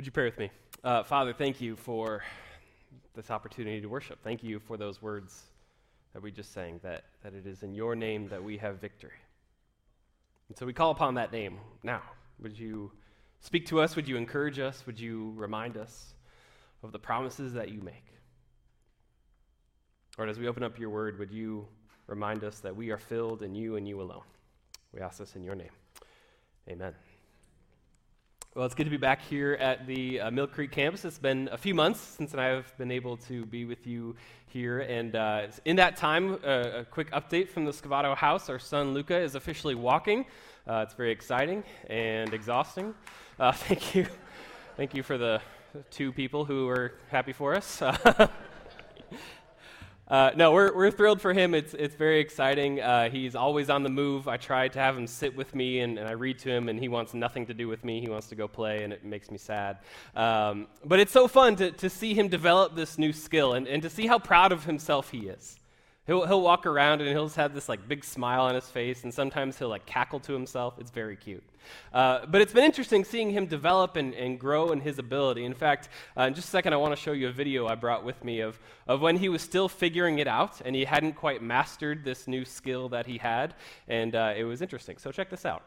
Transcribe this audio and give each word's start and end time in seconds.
Would 0.00 0.06
you 0.06 0.12
pray 0.12 0.24
with 0.24 0.38
me? 0.38 0.50
Uh, 0.82 1.02
Father, 1.02 1.34
thank 1.34 1.60
you 1.60 1.76
for 1.76 2.24
this 3.14 3.30
opportunity 3.30 3.82
to 3.82 3.86
worship. 3.86 4.18
Thank 4.24 4.42
you 4.42 4.58
for 4.58 4.78
those 4.78 5.02
words 5.02 5.42
that 6.14 6.22
we 6.22 6.32
just 6.32 6.54
sang, 6.54 6.80
that, 6.82 7.04
that 7.22 7.34
it 7.34 7.46
is 7.46 7.62
in 7.62 7.74
your 7.74 7.94
name 7.94 8.26
that 8.28 8.42
we 8.42 8.56
have 8.56 8.80
victory. 8.80 9.18
And 10.48 10.56
so 10.56 10.64
we 10.64 10.72
call 10.72 10.90
upon 10.90 11.16
that 11.16 11.32
name 11.32 11.58
now. 11.82 12.00
Would 12.40 12.58
you 12.58 12.90
speak 13.40 13.66
to 13.66 13.80
us? 13.82 13.94
Would 13.94 14.08
you 14.08 14.16
encourage 14.16 14.58
us? 14.58 14.86
Would 14.86 14.98
you 14.98 15.34
remind 15.36 15.76
us 15.76 16.14
of 16.82 16.92
the 16.92 16.98
promises 16.98 17.52
that 17.52 17.68
you 17.68 17.82
make? 17.82 18.06
Lord, 20.16 20.30
as 20.30 20.38
we 20.38 20.48
open 20.48 20.62
up 20.62 20.78
your 20.78 20.88
word, 20.88 21.18
would 21.18 21.30
you 21.30 21.68
remind 22.06 22.42
us 22.42 22.60
that 22.60 22.74
we 22.74 22.88
are 22.88 22.96
filled 22.96 23.42
in 23.42 23.54
you 23.54 23.76
and 23.76 23.86
you 23.86 24.00
alone? 24.00 24.24
We 24.94 25.00
ask 25.02 25.18
this 25.18 25.36
in 25.36 25.44
your 25.44 25.56
name. 25.56 25.72
Amen. 26.70 26.94
Well, 28.52 28.66
it's 28.66 28.74
good 28.74 28.82
to 28.82 28.90
be 28.90 28.96
back 28.96 29.22
here 29.22 29.52
at 29.60 29.86
the 29.86 30.22
uh, 30.22 30.30
Mill 30.32 30.48
Creek 30.48 30.72
campus. 30.72 31.04
It's 31.04 31.20
been 31.20 31.48
a 31.52 31.56
few 31.56 31.72
months 31.72 32.00
since 32.00 32.34
I've 32.34 32.76
been 32.78 32.90
able 32.90 33.16
to 33.18 33.46
be 33.46 33.64
with 33.64 33.86
you 33.86 34.16
here. 34.48 34.80
And 34.80 35.14
uh, 35.14 35.46
in 35.64 35.76
that 35.76 35.96
time, 35.96 36.32
uh, 36.44 36.80
a 36.80 36.84
quick 36.84 37.12
update 37.12 37.48
from 37.48 37.64
the 37.64 37.70
Scavotto 37.70 38.16
house. 38.16 38.50
Our 38.50 38.58
son 38.58 38.92
Luca 38.92 39.16
is 39.16 39.36
officially 39.36 39.76
walking. 39.76 40.26
Uh, 40.66 40.84
it's 40.84 40.94
very 40.94 41.12
exciting 41.12 41.62
and 41.88 42.34
exhausting. 42.34 42.92
Uh, 43.38 43.52
thank 43.68 43.94
you. 43.94 44.04
Thank 44.76 44.94
you 44.96 45.04
for 45.04 45.16
the 45.16 45.40
two 45.92 46.10
people 46.10 46.44
who 46.44 46.66
were 46.66 46.94
happy 47.08 47.32
for 47.32 47.54
us. 47.54 47.80
Uh, 50.10 50.32
no, 50.34 50.50
we're, 50.50 50.74
we're 50.74 50.90
thrilled 50.90 51.20
for 51.20 51.32
him. 51.32 51.54
It's, 51.54 51.72
it's 51.72 51.94
very 51.94 52.18
exciting. 52.18 52.80
Uh, 52.80 53.08
he's 53.08 53.36
always 53.36 53.70
on 53.70 53.84
the 53.84 53.88
move. 53.88 54.26
I 54.26 54.38
try 54.38 54.66
to 54.66 54.78
have 54.80 54.96
him 54.96 55.06
sit 55.06 55.36
with 55.36 55.54
me, 55.54 55.78
and, 55.78 56.00
and, 56.00 56.08
I 56.08 56.12
read 56.12 56.40
to 56.40 56.50
him, 56.50 56.68
and 56.68 56.80
he 56.80 56.88
wants 56.88 57.14
nothing 57.14 57.46
to 57.46 57.54
do 57.54 57.68
with 57.68 57.84
me. 57.84 58.00
He 58.00 58.08
wants 58.08 58.26
to 58.30 58.34
go 58.34 58.48
play, 58.48 58.82
and 58.82 58.92
it 58.92 59.04
makes 59.04 59.30
me 59.30 59.38
sad. 59.38 59.78
Um, 60.16 60.66
but 60.84 60.98
it's 60.98 61.12
so 61.12 61.28
fun 61.28 61.54
to, 61.56 61.70
to 61.70 61.88
see 61.88 62.12
him 62.12 62.26
develop 62.26 62.74
this 62.74 62.98
new 62.98 63.12
skill 63.12 63.52
and, 63.52 63.68
and 63.68 63.82
to 63.82 63.90
see 63.90 64.08
how 64.08 64.18
proud 64.18 64.50
of 64.50 64.64
himself 64.64 65.12
he 65.12 65.28
is. 65.28 65.59
He'll, 66.10 66.26
he'll 66.26 66.42
walk 66.42 66.66
around 66.66 67.00
and 67.02 67.08
he'll 67.08 67.26
just 67.26 67.36
have 67.36 67.54
this 67.54 67.68
like 67.68 67.86
big 67.86 68.04
smile 68.04 68.40
on 68.40 68.56
his 68.56 68.66
face, 68.66 69.04
and 69.04 69.14
sometimes 69.14 69.56
he'll 69.56 69.68
like 69.68 69.86
cackle 69.86 70.18
to 70.18 70.32
himself. 70.32 70.74
It's 70.80 70.90
very 70.90 71.14
cute. 71.14 71.44
Uh, 71.94 72.26
but 72.26 72.40
it's 72.40 72.52
been 72.52 72.64
interesting 72.64 73.04
seeing 73.04 73.30
him 73.30 73.46
develop 73.46 73.94
and, 73.94 74.12
and 74.14 74.36
grow 74.36 74.72
in 74.72 74.80
his 74.80 74.98
ability. 74.98 75.44
In 75.44 75.54
fact, 75.54 75.88
uh, 76.18 76.22
in 76.22 76.34
just 76.34 76.48
a 76.48 76.50
second, 76.50 76.72
I 76.72 76.78
want 76.78 76.96
to 76.96 77.00
show 77.00 77.12
you 77.12 77.28
a 77.28 77.30
video 77.30 77.68
I 77.68 77.76
brought 77.76 78.04
with 78.04 78.24
me 78.24 78.40
of, 78.40 78.58
of 78.88 79.00
when 79.00 79.18
he 79.18 79.28
was 79.28 79.40
still 79.40 79.68
figuring 79.68 80.18
it 80.18 80.26
out 80.26 80.60
and 80.64 80.74
he 80.74 80.84
hadn't 80.84 81.12
quite 81.12 81.42
mastered 81.42 82.02
this 82.02 82.26
new 82.26 82.44
skill 82.44 82.88
that 82.88 83.06
he 83.06 83.16
had, 83.16 83.54
and 83.86 84.16
uh, 84.16 84.34
it 84.36 84.42
was 84.42 84.62
interesting. 84.62 84.98
So 84.98 85.12
check 85.12 85.30
this 85.30 85.46
out. 85.46 85.62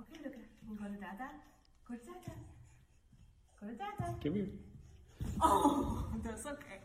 Okay, 0.00 0.24
look, 0.24 0.78
go 0.78 0.86
to 0.86 0.92
Dada? 0.92 1.28
Go 1.86 1.94
to 1.94 2.06
Dada. 2.06 2.32
Go 3.60 3.66
to 3.66 3.74
Dada. 3.74 4.14
Give 4.18 4.32
me. 4.32 4.46
Oh, 5.42 6.06
that's 6.24 6.46
okay. 6.46 6.80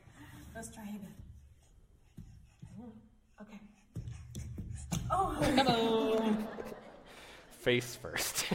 Let's 0.53 0.67
try 0.67 0.83
again. 0.83 1.22
Oh, 5.11 5.37
hello. 5.55 6.35
Face 7.51 7.95
first. 7.95 8.45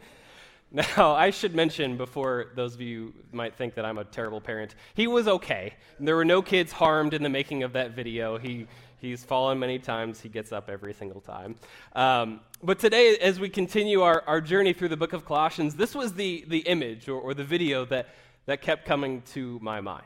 now, 0.70 1.12
I 1.14 1.30
should 1.30 1.54
mention 1.54 1.96
before 1.96 2.52
those 2.54 2.74
of 2.74 2.80
you 2.80 3.14
might 3.32 3.54
think 3.54 3.74
that 3.74 3.84
I'm 3.84 3.98
a 3.98 4.04
terrible 4.04 4.40
parent, 4.40 4.74
he 4.94 5.06
was 5.06 5.26
okay. 5.28 5.74
There 5.98 6.16
were 6.16 6.24
no 6.24 6.42
kids 6.42 6.72
harmed 6.72 7.14
in 7.14 7.22
the 7.22 7.28
making 7.28 7.62
of 7.62 7.72
that 7.72 7.92
video. 7.96 8.38
He 8.38 8.66
He's 9.00 9.22
fallen 9.24 9.58
many 9.58 9.78
times. 9.78 10.20
He 10.20 10.28
gets 10.28 10.52
up 10.52 10.68
every 10.68 10.92
single 10.92 11.20
time. 11.20 11.56
Um, 11.94 12.40
but 12.62 12.78
today, 12.78 13.16
as 13.18 13.38
we 13.38 13.48
continue 13.48 14.02
our, 14.02 14.24
our 14.26 14.40
journey 14.40 14.72
through 14.72 14.88
the 14.88 14.96
book 14.96 15.12
of 15.12 15.24
Colossians, 15.24 15.76
this 15.76 15.94
was 15.94 16.14
the, 16.14 16.44
the 16.48 16.58
image 16.60 17.08
or, 17.08 17.20
or 17.20 17.32
the 17.32 17.44
video 17.44 17.84
that, 17.86 18.08
that 18.46 18.60
kept 18.60 18.86
coming 18.86 19.22
to 19.32 19.58
my 19.62 19.80
mind. 19.80 20.04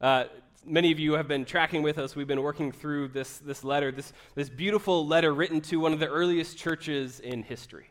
Uh, 0.00 0.24
many 0.64 0.92
of 0.92 0.98
you 0.98 1.14
have 1.14 1.28
been 1.28 1.44
tracking 1.44 1.82
with 1.82 1.98
us, 1.98 2.14
we've 2.14 2.26
been 2.26 2.42
working 2.42 2.72
through 2.72 3.08
this, 3.08 3.38
this 3.38 3.64
letter, 3.64 3.90
this, 3.90 4.12
this 4.34 4.48
beautiful 4.48 5.06
letter 5.06 5.32
written 5.32 5.60
to 5.62 5.80
one 5.80 5.92
of 5.92 5.98
the 5.98 6.08
earliest 6.08 6.56
churches 6.56 7.20
in 7.20 7.42
history. 7.42 7.90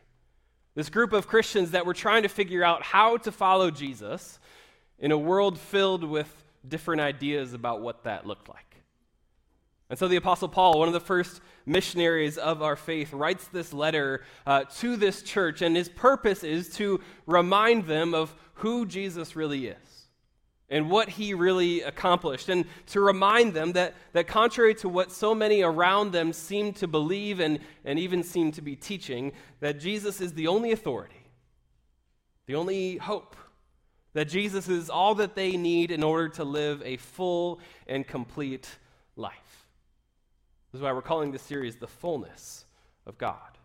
This 0.74 0.88
group 0.88 1.12
of 1.12 1.26
Christians 1.26 1.72
that 1.72 1.84
were 1.84 1.94
trying 1.94 2.22
to 2.22 2.28
figure 2.28 2.64
out 2.64 2.82
how 2.82 3.18
to 3.18 3.32
follow 3.32 3.70
Jesus 3.70 4.40
in 4.98 5.12
a 5.12 5.18
world 5.18 5.58
filled 5.58 6.04
with 6.04 6.32
different 6.66 7.00
ideas 7.00 7.52
about 7.52 7.82
what 7.82 8.04
that 8.04 8.26
looked 8.26 8.48
like. 8.48 8.76
And 9.90 9.98
so 9.98 10.08
the 10.08 10.16
Apostle 10.16 10.48
Paul, 10.48 10.78
one 10.78 10.88
of 10.88 10.94
the 10.94 11.00
first 11.00 11.42
missionaries 11.66 12.38
of 12.38 12.62
our 12.62 12.76
faith, 12.76 13.12
writes 13.12 13.46
this 13.48 13.74
letter 13.74 14.22
uh, 14.46 14.64
to 14.78 14.96
this 14.96 15.22
church, 15.22 15.60
and 15.60 15.76
his 15.76 15.90
purpose 15.90 16.42
is 16.42 16.70
to 16.76 17.00
remind 17.26 17.84
them 17.84 18.14
of 18.14 18.34
who 18.54 18.86
Jesus 18.86 19.36
really 19.36 19.66
is 19.66 19.91
and 20.72 20.90
what 20.90 21.10
he 21.10 21.34
really 21.34 21.82
accomplished, 21.82 22.48
and 22.48 22.64
to 22.86 23.00
remind 23.00 23.52
them 23.52 23.72
that, 23.72 23.94
that 24.14 24.26
contrary 24.26 24.74
to 24.76 24.88
what 24.88 25.12
so 25.12 25.34
many 25.34 25.62
around 25.62 26.12
them 26.12 26.32
seem 26.32 26.72
to 26.72 26.88
believe 26.88 27.40
and, 27.40 27.58
and 27.84 27.98
even 27.98 28.22
seem 28.22 28.50
to 28.52 28.62
be 28.62 28.74
teaching, 28.74 29.32
that 29.60 29.78
Jesus 29.78 30.22
is 30.22 30.32
the 30.32 30.48
only 30.48 30.72
authority, 30.72 31.26
the 32.46 32.54
only 32.54 32.96
hope, 32.96 33.36
that 34.14 34.30
Jesus 34.30 34.66
is 34.66 34.88
all 34.88 35.14
that 35.16 35.34
they 35.34 35.58
need 35.58 35.90
in 35.90 36.02
order 36.02 36.30
to 36.30 36.44
live 36.44 36.82
a 36.84 36.96
full 36.96 37.60
and 37.86 38.06
complete 38.06 38.68
life. 39.14 39.66
This 40.72 40.78
is 40.78 40.82
why 40.82 40.92
we're 40.92 41.02
calling 41.02 41.32
this 41.32 41.42
series 41.42 41.76
The 41.76 41.86
Fullness 41.86 42.64
of 43.06 43.18
God. 43.18 43.58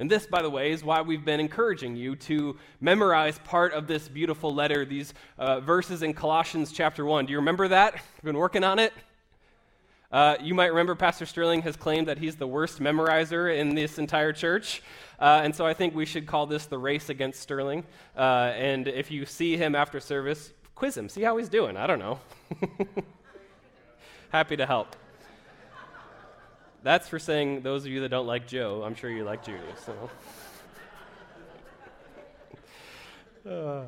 And 0.00 0.10
this, 0.10 0.26
by 0.26 0.40
the 0.40 0.48
way, 0.48 0.72
is 0.72 0.82
why 0.82 1.02
we've 1.02 1.26
been 1.26 1.40
encouraging 1.40 1.94
you 1.94 2.16
to 2.16 2.56
memorize 2.80 3.38
part 3.40 3.74
of 3.74 3.86
this 3.86 4.08
beautiful 4.08 4.52
letter, 4.52 4.86
these 4.86 5.12
uh, 5.38 5.60
verses 5.60 6.02
in 6.02 6.14
Colossians 6.14 6.72
chapter 6.72 7.04
1. 7.04 7.26
Do 7.26 7.32
you 7.32 7.38
remember 7.38 7.68
that? 7.68 7.92
You've 7.92 8.24
been 8.24 8.38
working 8.38 8.64
on 8.64 8.78
it? 8.78 8.94
Uh, 10.10 10.36
you 10.40 10.54
might 10.54 10.68
remember 10.68 10.94
Pastor 10.94 11.26
Sterling 11.26 11.60
has 11.62 11.76
claimed 11.76 12.08
that 12.08 12.16
he's 12.16 12.34
the 12.36 12.46
worst 12.46 12.80
memorizer 12.80 13.54
in 13.54 13.74
this 13.74 13.98
entire 13.98 14.32
church. 14.32 14.82
Uh, 15.20 15.42
and 15.44 15.54
so 15.54 15.66
I 15.66 15.74
think 15.74 15.94
we 15.94 16.06
should 16.06 16.26
call 16.26 16.46
this 16.46 16.64
the 16.64 16.78
race 16.78 17.10
against 17.10 17.40
Sterling. 17.40 17.84
Uh, 18.16 18.52
and 18.56 18.88
if 18.88 19.10
you 19.10 19.26
see 19.26 19.58
him 19.58 19.74
after 19.74 20.00
service, 20.00 20.54
quiz 20.74 20.96
him, 20.96 21.10
see 21.10 21.20
how 21.20 21.36
he's 21.36 21.50
doing. 21.50 21.76
I 21.76 21.86
don't 21.86 21.98
know. 21.98 22.18
Happy 24.30 24.56
to 24.56 24.64
help. 24.64 24.96
That's 26.82 27.08
for 27.08 27.18
saying 27.18 27.60
those 27.62 27.84
of 27.84 27.90
you 27.90 28.00
that 28.00 28.08
don't 28.08 28.26
like 28.26 28.46
Joe, 28.46 28.82
I'm 28.84 28.94
sure 28.94 29.10
you 29.10 29.24
like 29.24 29.44
Judy. 29.44 29.58
So. 29.84 30.10
Uh, 33.48 33.84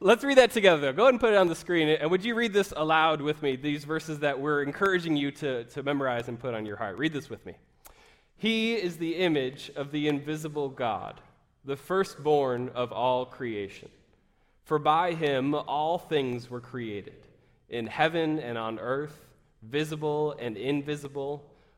let's 0.00 0.24
read 0.24 0.38
that 0.38 0.50
together, 0.50 0.80
though. 0.80 0.92
Go 0.92 1.02
ahead 1.02 1.14
and 1.14 1.20
put 1.20 1.32
it 1.32 1.36
on 1.36 1.48
the 1.48 1.54
screen. 1.54 1.88
And 1.88 2.10
would 2.10 2.24
you 2.24 2.34
read 2.34 2.52
this 2.52 2.72
aloud 2.76 3.20
with 3.20 3.42
me, 3.42 3.56
these 3.56 3.84
verses 3.84 4.20
that 4.20 4.40
we're 4.40 4.62
encouraging 4.62 5.16
you 5.16 5.30
to, 5.32 5.64
to 5.64 5.82
memorize 5.82 6.28
and 6.28 6.38
put 6.38 6.54
on 6.54 6.64
your 6.64 6.76
heart? 6.76 6.96
Read 6.98 7.12
this 7.12 7.28
with 7.28 7.44
me. 7.44 7.54
He 8.36 8.74
is 8.74 8.96
the 8.96 9.16
image 9.16 9.70
of 9.76 9.92
the 9.92 10.08
invisible 10.08 10.68
God, 10.68 11.20
the 11.64 11.76
firstborn 11.76 12.70
of 12.74 12.92
all 12.92 13.26
creation. 13.26 13.88
For 14.64 14.78
by 14.78 15.12
him 15.12 15.54
all 15.54 15.98
things 15.98 16.48
were 16.48 16.60
created, 16.60 17.26
in 17.68 17.86
heaven 17.86 18.38
and 18.38 18.56
on 18.56 18.78
earth, 18.78 19.26
visible 19.62 20.34
and 20.38 20.56
invisible 20.56 21.44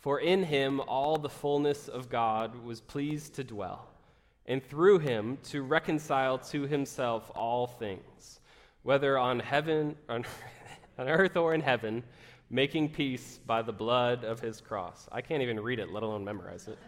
For 0.00 0.18
in 0.18 0.44
him 0.44 0.80
all 0.80 1.18
the 1.18 1.28
fullness 1.28 1.86
of 1.86 2.08
God 2.08 2.64
was 2.64 2.80
pleased 2.80 3.34
to 3.34 3.44
dwell, 3.44 3.86
and 4.46 4.64
through 4.64 5.00
him 5.00 5.36
to 5.44 5.62
reconcile 5.62 6.38
to 6.38 6.62
himself 6.62 7.30
all 7.34 7.66
things, 7.66 8.40
whether 8.82 9.18
on 9.18 9.40
heaven, 9.40 9.94
on, 10.08 10.24
earth 10.98 11.36
or 11.36 11.52
in 11.52 11.60
heaven, 11.60 12.02
making 12.48 12.88
peace 12.88 13.40
by 13.46 13.60
the 13.60 13.74
blood 13.74 14.24
of 14.24 14.40
his 14.40 14.60
cross. 14.62 15.06
I 15.12 15.20
can't 15.20 15.42
even 15.42 15.60
read 15.60 15.78
it, 15.78 15.92
let 15.92 16.02
alone 16.02 16.24
memorize 16.24 16.66
it. 16.66 16.78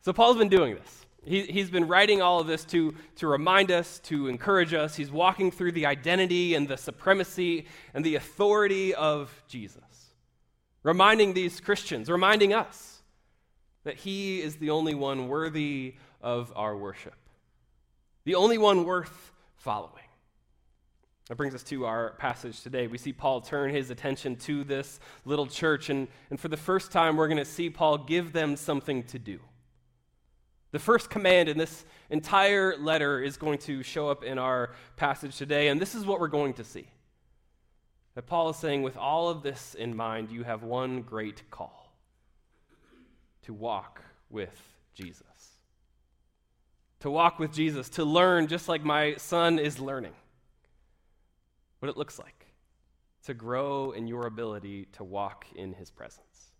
So 0.00 0.14
Paul's 0.14 0.38
been 0.38 0.48
doing 0.48 0.76
this. 0.76 1.04
He, 1.24 1.42
he's 1.42 1.68
been 1.68 1.86
writing 1.86 2.22
all 2.22 2.40
of 2.40 2.46
this 2.46 2.64
to, 2.66 2.94
to 3.16 3.26
remind 3.26 3.70
us, 3.70 3.98
to 4.04 4.28
encourage 4.28 4.72
us. 4.72 4.96
He's 4.96 5.10
walking 5.10 5.50
through 5.50 5.72
the 5.72 5.84
identity 5.84 6.54
and 6.54 6.66
the 6.66 6.78
supremacy 6.78 7.66
and 7.92 8.02
the 8.02 8.14
authority 8.14 8.94
of 8.94 9.30
Jesus 9.46 9.82
reminding 10.82 11.34
these 11.34 11.60
Christians, 11.60 12.10
reminding 12.10 12.52
us 12.52 13.02
that 13.84 13.96
He 13.96 14.40
is 14.40 14.56
the 14.56 14.70
only 14.70 14.94
one 14.94 15.28
worthy 15.28 15.94
of 16.20 16.52
our 16.56 16.76
worship, 16.76 17.16
the 18.24 18.34
only 18.34 18.58
one 18.58 18.84
worth 18.84 19.32
following. 19.56 20.04
That 21.28 21.36
brings 21.36 21.54
us 21.54 21.62
to 21.64 21.84
our 21.84 22.12
passage 22.12 22.62
today. 22.62 22.86
We 22.86 22.96
see 22.96 23.12
Paul 23.12 23.42
turn 23.42 23.68
his 23.70 23.90
attention 23.90 24.36
to 24.36 24.64
this 24.64 24.98
little 25.26 25.46
church, 25.46 25.90
and, 25.90 26.08
and 26.30 26.40
for 26.40 26.48
the 26.48 26.56
first 26.56 26.90
time, 26.90 27.16
we're 27.16 27.28
going 27.28 27.36
to 27.36 27.44
see 27.44 27.68
Paul 27.68 27.98
give 27.98 28.32
them 28.32 28.56
something 28.56 29.02
to 29.04 29.18
do. 29.18 29.38
The 30.70 30.78
first 30.78 31.10
command 31.10 31.50
in 31.50 31.58
this 31.58 31.84
entire 32.08 32.76
letter 32.78 33.22
is 33.22 33.36
going 33.36 33.58
to 33.60 33.82
show 33.82 34.08
up 34.08 34.24
in 34.24 34.38
our 34.38 34.70
passage 34.96 35.36
today, 35.36 35.68
and 35.68 35.80
this 35.80 35.94
is 35.94 36.06
what 36.06 36.18
we're 36.18 36.28
going 36.28 36.54
to 36.54 36.64
see. 36.64 36.88
That 38.18 38.26
Paul 38.26 38.50
is 38.50 38.56
saying, 38.56 38.82
with 38.82 38.96
all 38.96 39.28
of 39.28 39.44
this 39.44 39.76
in 39.76 39.94
mind, 39.94 40.32
you 40.32 40.42
have 40.42 40.64
one 40.64 41.02
great 41.02 41.48
call 41.52 41.92
to 43.42 43.54
walk 43.54 44.02
with 44.28 44.60
Jesus. 44.92 45.22
To 46.98 47.12
walk 47.12 47.38
with 47.38 47.52
Jesus, 47.52 47.88
to 47.90 48.04
learn 48.04 48.48
just 48.48 48.68
like 48.68 48.82
my 48.82 49.14
son 49.18 49.60
is 49.60 49.78
learning 49.78 50.14
what 51.78 51.90
it 51.90 51.96
looks 51.96 52.18
like 52.18 52.46
to 53.22 53.34
grow 53.34 53.92
in 53.92 54.08
your 54.08 54.26
ability 54.26 54.88
to 54.94 55.04
walk 55.04 55.46
in 55.54 55.72
his 55.72 55.88
presence, 55.88 56.50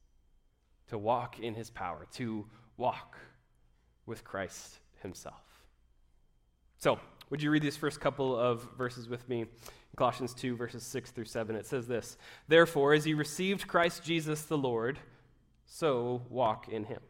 to 0.87 0.97
walk 0.97 1.41
in 1.41 1.57
his 1.57 1.71
power, 1.71 2.07
to 2.13 2.47
walk 2.77 3.19
with 4.07 4.23
Christ 4.23 4.79
himself. 5.03 5.43
So, 6.79 7.01
would 7.31 7.43
you 7.43 7.51
read 7.51 7.63
these 7.63 7.77
first 7.77 8.01
couple 8.01 8.39
of 8.39 8.69
verses 8.79 9.09
with 9.09 9.29
me? 9.29 9.47
Colossians 9.99 10.33
2, 10.35 10.57
verses 10.57 10.85
6 10.85 11.11
through 11.11 11.25
7. 11.25 11.57
It 11.57 11.67
says 11.67 11.87
this 11.87 12.17
Therefore, 12.47 12.95
as 12.95 13.07
you 13.07 13.17
received 13.17 13.67
Christ 13.67 14.05
Jesus 14.05 14.43
the 14.45 14.57
Lord, 14.57 14.99
so 15.67 16.23
walk 16.31 16.69
in 16.69 16.85
him. 16.85 17.01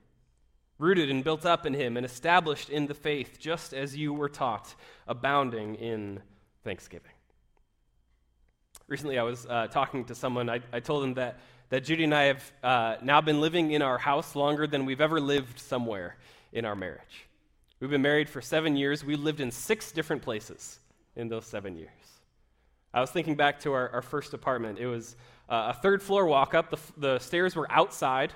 Rooted 0.78 1.10
and 1.10 1.22
built 1.22 1.44
up 1.44 1.66
in 1.66 1.74
him 1.74 1.96
and 1.96 2.06
established 2.06 2.70
in 2.70 2.86
the 2.86 2.94
faith, 2.94 3.38
just 3.38 3.74
as 3.74 3.96
you 3.96 4.14
were 4.14 4.28
taught, 4.28 4.74
abounding 5.06 5.74
in 5.74 6.20
thanksgiving. 6.64 7.10
Recently, 8.86 9.18
I 9.18 9.22
was 9.22 9.44
uh, 9.44 9.66
talking 9.66 10.04
to 10.06 10.14
someone. 10.14 10.48
I, 10.48 10.60
I, 10.72 10.80
told 10.80 11.02
them 11.02 11.14
that, 11.14 11.40
that 11.68 11.84
Judy 11.84 12.04
and 12.04 12.14
I 12.14 12.22
have 12.24 12.52
uh, 12.62 12.96
now 13.02 13.20
been 13.20 13.40
living 13.40 13.72
in 13.72 13.82
our 13.82 13.98
house 13.98 14.34
longer 14.34 14.66
than 14.66 14.86
we've 14.86 15.00
ever 15.00 15.20
lived 15.20 15.58
somewhere 15.58 16.16
in 16.52 16.64
our 16.64 16.76
marriage. 16.76 17.26
We've 17.80 17.90
been 17.90 18.02
married 18.02 18.30
for 18.30 18.40
seven 18.40 18.76
years. 18.76 19.04
We 19.04 19.16
lived 19.16 19.40
in 19.40 19.50
six 19.50 19.92
different 19.92 20.22
places 20.22 20.78
in 21.16 21.28
those 21.28 21.44
seven 21.44 21.76
years. 21.76 21.90
I 22.92 23.00
was 23.00 23.10
thinking 23.10 23.34
back 23.34 23.60
to 23.60 23.72
our, 23.72 23.90
our 23.90 24.02
first 24.02 24.32
apartment. 24.32 24.78
It 24.78 24.86
was 24.86 25.16
uh, 25.48 25.72
a 25.76 25.80
third 25.80 26.02
floor 26.02 26.26
walk 26.26 26.54
up. 26.54 26.70
The, 26.70 26.78
the 26.96 27.18
stairs 27.18 27.54
were 27.54 27.70
outside. 27.70 28.32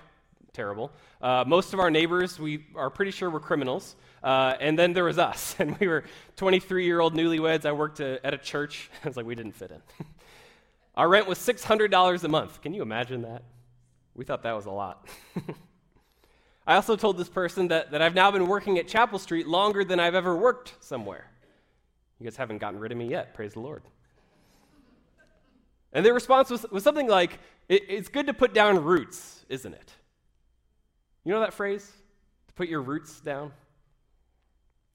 Terrible. 0.53 0.93
Uh, 1.23 1.45
most 1.47 1.73
of 1.73 1.81
our 1.81 1.91
neighbors, 1.91 2.39
we 2.39 2.67
are 2.75 2.91
pretty 2.91 3.11
sure, 3.11 3.31
were 3.31 3.41
criminals. 3.41 3.97
Uh, 4.23 4.55
and 4.61 4.79
then 4.79 4.93
there 4.93 5.05
was 5.05 5.19
us, 5.19 5.57
and 5.59 5.79
we 5.79 5.89
were 5.89 6.05
23 6.37 6.85
year 6.85 7.01
old 7.01 7.15
newlyweds. 7.15 7.65
I 7.65 7.73
worked 7.73 8.01
a, 8.01 8.25
at 8.25 8.35
a 8.35 8.39
church. 8.39 8.91
I 9.05 9.09
was 9.09 9.17
like, 9.17 9.27
we 9.27 9.35
didn't 9.35 9.53
fit 9.53 9.71
in. 9.71 9.83
Our 10.95 11.09
rent 11.09 11.27
was 11.27 11.39
$600 11.39 12.25
a 12.25 12.29
month. 12.29 12.61
Can 12.61 12.75
you 12.75 12.83
imagine 12.83 13.23
that? 13.23 13.43
We 14.15 14.27
thought 14.27 14.43
that 14.43 14.53
was 14.53 14.67
a 14.67 14.71
lot. 14.71 15.09
I 16.67 16.75
also 16.75 16.97
told 16.97 17.17
this 17.17 17.31
person 17.31 17.69
that, 17.69 17.91
that 17.93 18.03
I've 18.03 18.15
now 18.15 18.31
been 18.31 18.47
working 18.47 18.79
at 18.79 18.87
Chapel 18.87 19.19
Street 19.19 19.47
longer 19.47 19.85
than 19.85 19.99
I've 19.99 20.15
ever 20.15 20.37
worked 20.37 20.75
somewhere. 20.81 21.31
You 22.21 22.25
guys 22.25 22.37
haven't 22.37 22.59
gotten 22.59 22.79
rid 22.79 22.93
of 22.93 22.99
me 22.99 23.09
yet, 23.09 23.35
praise 23.35 23.55
the 23.55 23.61
Lord. 23.61 23.83
And 25.93 26.05
their 26.05 26.15
response 26.15 26.51
was, 26.51 26.65
was 26.71 26.83
something 26.83 27.09
like, 27.09 27.39
it, 27.69 27.83
It's 27.89 28.09
good 28.09 28.27
to 28.27 28.35
put 28.35 28.55
down 28.55 28.83
roots, 28.83 29.45
isn't 29.49 29.73
it? 29.73 29.93
You 31.25 31.33
know 31.33 31.41
that 31.41 31.55
phrase? 31.55 31.91
To 32.49 32.55
put 32.55 32.69
your 32.69 32.83
roots 32.83 33.21
down? 33.21 33.53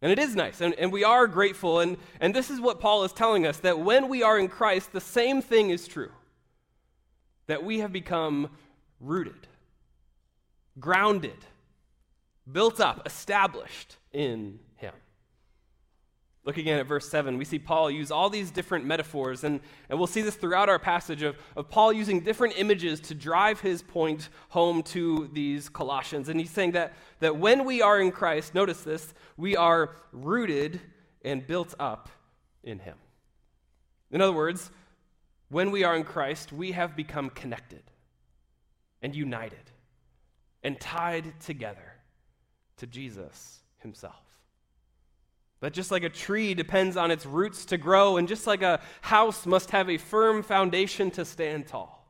And 0.02 0.12
it 0.12 0.20
is 0.20 0.36
nice, 0.36 0.62
and, 0.62 0.76
and 0.76 0.92
we 0.92 1.04
are 1.04 1.26
grateful. 1.26 1.80
And, 1.80 1.98
and 2.22 2.34
this 2.34 2.52
is 2.52 2.62
what 2.62 2.80
Paul 2.80 3.04
is 3.04 3.14
telling 3.14 3.48
us 3.48 3.58
that 3.60 3.80
when 3.80 4.10
we 4.10 4.22
are 4.22 4.38
in 4.38 4.48
Christ, 4.48 4.94
the 4.94 5.02
same 5.02 5.42
thing 5.42 5.72
is 5.72 5.88
true. 5.88 6.12
That 7.48 7.64
we 7.64 7.80
have 7.80 7.92
become 7.92 8.50
rooted, 9.00 9.48
grounded, 10.80 11.46
built 12.52 12.80
up, 12.80 13.08
established 13.08 13.96
in 14.14 14.60
Look 16.48 16.56
again 16.56 16.80
at 16.80 16.88
verse 16.88 17.10
7. 17.10 17.38
We 17.38 17.44
see 17.44 17.60
Paul 17.60 17.92
use 17.92 18.10
all 18.10 18.30
these 18.30 18.52
different 18.52 18.86
metaphors, 18.86 19.44
and, 19.44 19.60
and 19.90 20.00
we'll 20.00 20.08
see 20.08 20.22
this 20.22 20.36
throughout 20.36 20.70
our 20.70 20.80
passage 20.80 21.22
of, 21.22 21.36
of 21.58 21.70
Paul 21.70 21.92
using 21.92 22.22
different 22.22 22.58
images 22.58 23.02
to 23.02 23.14
drive 23.14 23.60
his 23.60 23.82
point 23.82 24.30
home 24.48 24.82
to 24.84 25.30
these 25.34 25.68
Colossians. 25.68 26.30
And 26.30 26.40
he's 26.40 26.50
saying 26.50 26.72
that, 26.72 26.94
that 27.20 27.36
when 27.36 27.66
we 27.66 27.82
are 27.82 28.00
in 28.00 28.14
Christ, 28.14 28.56
notice 28.56 28.82
this, 28.84 29.14
we 29.36 29.58
are 29.58 29.98
rooted 30.14 30.80
and 31.22 31.46
built 31.46 31.76
up 31.82 32.08
in 32.64 32.80
him. 32.80 32.96
In 34.10 34.22
other 34.22 34.32
words, 34.32 34.72
when 35.50 35.70
we 35.70 35.84
are 35.84 35.98
in 35.98 36.06
Christ, 36.06 36.54
we 36.54 36.72
have 36.72 36.96
become 36.96 37.30
connected 37.30 37.84
and 39.02 39.14
united 39.14 39.70
and 40.64 40.80
tied 40.80 41.42
together 41.42 41.96
to 42.78 42.88
Jesus 42.88 43.60
himself. 43.80 44.27
That 45.60 45.74
just 45.74 45.92
like 45.92 46.04
a 46.04 46.10
tree 46.10 46.54
depends 46.54 46.98
on 46.98 47.10
its 47.10 47.26
roots 47.26 47.66
to 47.66 47.78
grow, 47.78 48.18
and 48.18 48.28
just 48.28 48.46
like 48.46 48.62
a 48.62 48.80
house 49.02 49.46
must 49.46 49.72
have 49.72 49.90
a 49.90 49.98
firm 49.98 50.44
foundation 50.44 51.10
to 51.12 51.26
stand 51.26 51.68
tall. 51.68 52.08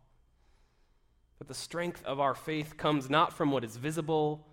But 1.38 1.48
the 1.48 1.54
strength 1.54 2.04
of 2.04 2.20
our 2.20 2.36
faith 2.36 2.78
comes 2.78 3.10
not 3.10 3.32
from 3.32 3.52
what 3.52 3.64
is 3.64 3.78
visible, 3.78 4.46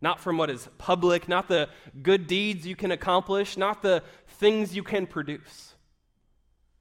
not 0.00 0.18
from 0.18 0.38
what 0.38 0.50
is 0.50 0.68
public, 0.78 1.28
not 1.28 1.46
the 1.46 1.68
good 2.02 2.26
deeds 2.26 2.66
you 2.66 2.74
can 2.74 2.90
accomplish, 2.90 3.56
not 3.56 3.82
the 3.82 4.02
things 4.26 4.74
you 4.74 4.82
can 4.82 5.06
produce, 5.06 5.74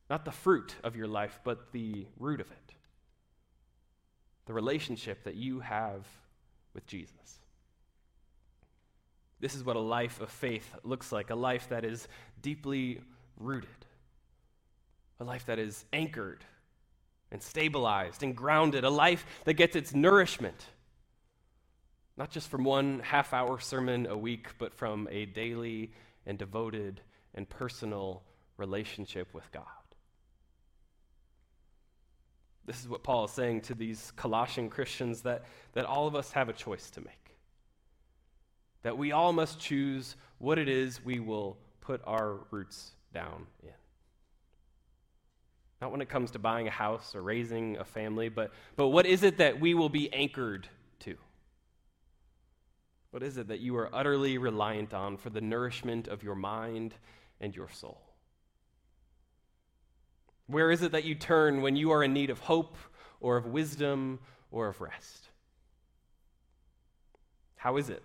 not 0.09 0.25
the 0.25 0.31
fruit 0.31 0.75
of 0.83 0.95
your 0.95 1.07
life, 1.07 1.39
but 1.43 1.71
the 1.73 2.07
root 2.17 2.41
of 2.41 2.49
it 2.49 2.61
the 4.51 4.53
relationship 4.53 5.23
that 5.23 5.35
you 5.35 5.59
have 5.61 6.05
with 6.73 6.85
Jesus. 6.85 7.39
This 9.41 9.55
is 9.55 9.63
what 9.63 9.75
a 9.75 9.79
life 9.79 10.21
of 10.21 10.29
faith 10.29 10.71
looks 10.83 11.11
like 11.11 11.31
a 11.31 11.35
life 11.35 11.69
that 11.69 11.83
is 11.83 12.07
deeply 12.41 13.01
rooted, 13.37 13.69
a 15.19 15.23
life 15.23 15.47
that 15.47 15.57
is 15.57 15.83
anchored 15.91 16.45
and 17.31 17.41
stabilized 17.41 18.21
and 18.21 18.35
grounded, 18.35 18.83
a 18.83 18.89
life 18.89 19.25
that 19.45 19.55
gets 19.55 19.75
its 19.75 19.95
nourishment, 19.95 20.67
not 22.17 22.29
just 22.29 22.49
from 22.49 22.63
one 22.63 22.99
half 22.99 23.33
hour 23.33 23.59
sermon 23.59 24.05
a 24.05 24.17
week, 24.17 24.49
but 24.59 24.75
from 24.75 25.07
a 25.09 25.25
daily 25.25 25.91
and 26.27 26.37
devoted 26.37 27.01
and 27.33 27.49
personal 27.49 28.21
relationship 28.57 29.33
with 29.33 29.51
God. 29.51 29.65
This 32.65 32.79
is 32.79 32.87
what 32.87 33.01
Paul 33.01 33.25
is 33.25 33.31
saying 33.31 33.61
to 33.61 33.73
these 33.73 34.11
Colossian 34.15 34.69
Christians 34.69 35.21
that, 35.21 35.45
that 35.73 35.85
all 35.85 36.05
of 36.05 36.15
us 36.15 36.31
have 36.33 36.47
a 36.47 36.53
choice 36.53 36.91
to 36.91 37.01
make 37.01 37.20
that 38.83 38.97
we 38.97 39.11
all 39.11 39.33
must 39.33 39.59
choose 39.59 40.15
what 40.37 40.57
it 40.57 40.67
is 40.67 41.03
we 41.03 41.19
will 41.19 41.57
put 41.81 42.01
our 42.05 42.39
roots 42.49 42.91
down 43.13 43.45
in. 43.63 43.69
Not 45.81 45.91
when 45.91 46.01
it 46.01 46.09
comes 46.09 46.31
to 46.31 46.39
buying 46.39 46.67
a 46.67 46.71
house 46.71 47.15
or 47.15 47.21
raising 47.21 47.77
a 47.77 47.83
family, 47.83 48.29
but, 48.29 48.51
but 48.75 48.89
what 48.89 49.05
is 49.05 49.23
it 49.23 49.37
that 49.37 49.59
we 49.59 49.73
will 49.73 49.89
be 49.89 50.13
anchored 50.13 50.67
to? 50.99 51.15
What 53.11 53.23
is 53.23 53.37
it 53.37 53.47
that 53.47 53.59
you 53.59 53.75
are 53.77 53.93
utterly 53.93 54.37
reliant 54.37 54.93
on 54.93 55.17
for 55.17 55.29
the 55.29 55.41
nourishment 55.41 56.07
of 56.07 56.23
your 56.23 56.35
mind 56.35 56.93
and 57.39 57.55
your 57.55 57.69
soul? 57.69 57.99
Where 60.47 60.71
is 60.71 60.81
it 60.81 60.91
that 60.91 61.03
you 61.03 61.15
turn 61.15 61.61
when 61.61 61.75
you 61.75 61.91
are 61.91 62.03
in 62.03 62.13
need 62.13 62.29
of 62.29 62.39
hope 62.39 62.77
or 63.19 63.37
of 63.37 63.47
wisdom 63.47 64.19
or 64.51 64.67
of 64.67 64.81
rest? 64.81 65.29
How 67.55 67.77
is 67.77 67.89
it 67.89 68.03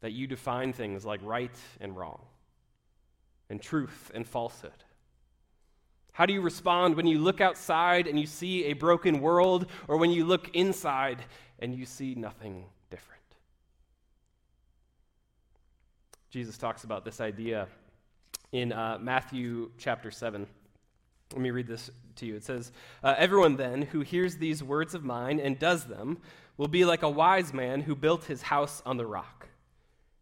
that 0.00 0.12
you 0.12 0.26
define 0.26 0.72
things 0.72 1.04
like 1.04 1.20
right 1.22 1.56
and 1.80 1.96
wrong, 1.96 2.20
and 3.48 3.60
truth 3.60 4.10
and 4.14 4.26
falsehood? 4.26 4.72
How 6.12 6.24
do 6.24 6.32
you 6.32 6.40
respond 6.40 6.96
when 6.96 7.06
you 7.06 7.18
look 7.18 7.42
outside 7.42 8.06
and 8.06 8.18
you 8.18 8.26
see 8.26 8.64
a 8.64 8.72
broken 8.72 9.20
world, 9.20 9.66
or 9.86 9.98
when 9.98 10.10
you 10.10 10.24
look 10.24 10.48
inside 10.54 11.22
and 11.58 11.74
you 11.74 11.84
see 11.84 12.14
nothing 12.14 12.64
different? 12.88 13.22
Jesus 16.30 16.56
talks 16.56 16.84
about 16.84 17.04
this 17.04 17.20
idea 17.20 17.68
in 18.52 18.72
uh, 18.72 18.98
Matthew 19.00 19.70
chapter 19.78 20.10
7. 20.10 20.46
Let 21.32 21.40
me 21.40 21.50
read 21.50 21.66
this 21.66 21.90
to 22.16 22.26
you. 22.26 22.36
It 22.36 22.44
says, 22.44 22.72
uh, 23.02 23.14
Everyone 23.18 23.56
then 23.56 23.82
who 23.82 24.00
hears 24.00 24.36
these 24.36 24.62
words 24.62 24.94
of 24.94 25.04
mine 25.04 25.38
and 25.38 25.58
does 25.58 25.84
them 25.84 26.18
will 26.56 26.68
be 26.68 26.84
like 26.84 27.02
a 27.02 27.10
wise 27.10 27.52
man 27.52 27.82
who 27.82 27.94
built 27.94 28.24
his 28.24 28.42
house 28.42 28.82
on 28.86 28.96
the 28.96 29.06
rock. 29.06 29.45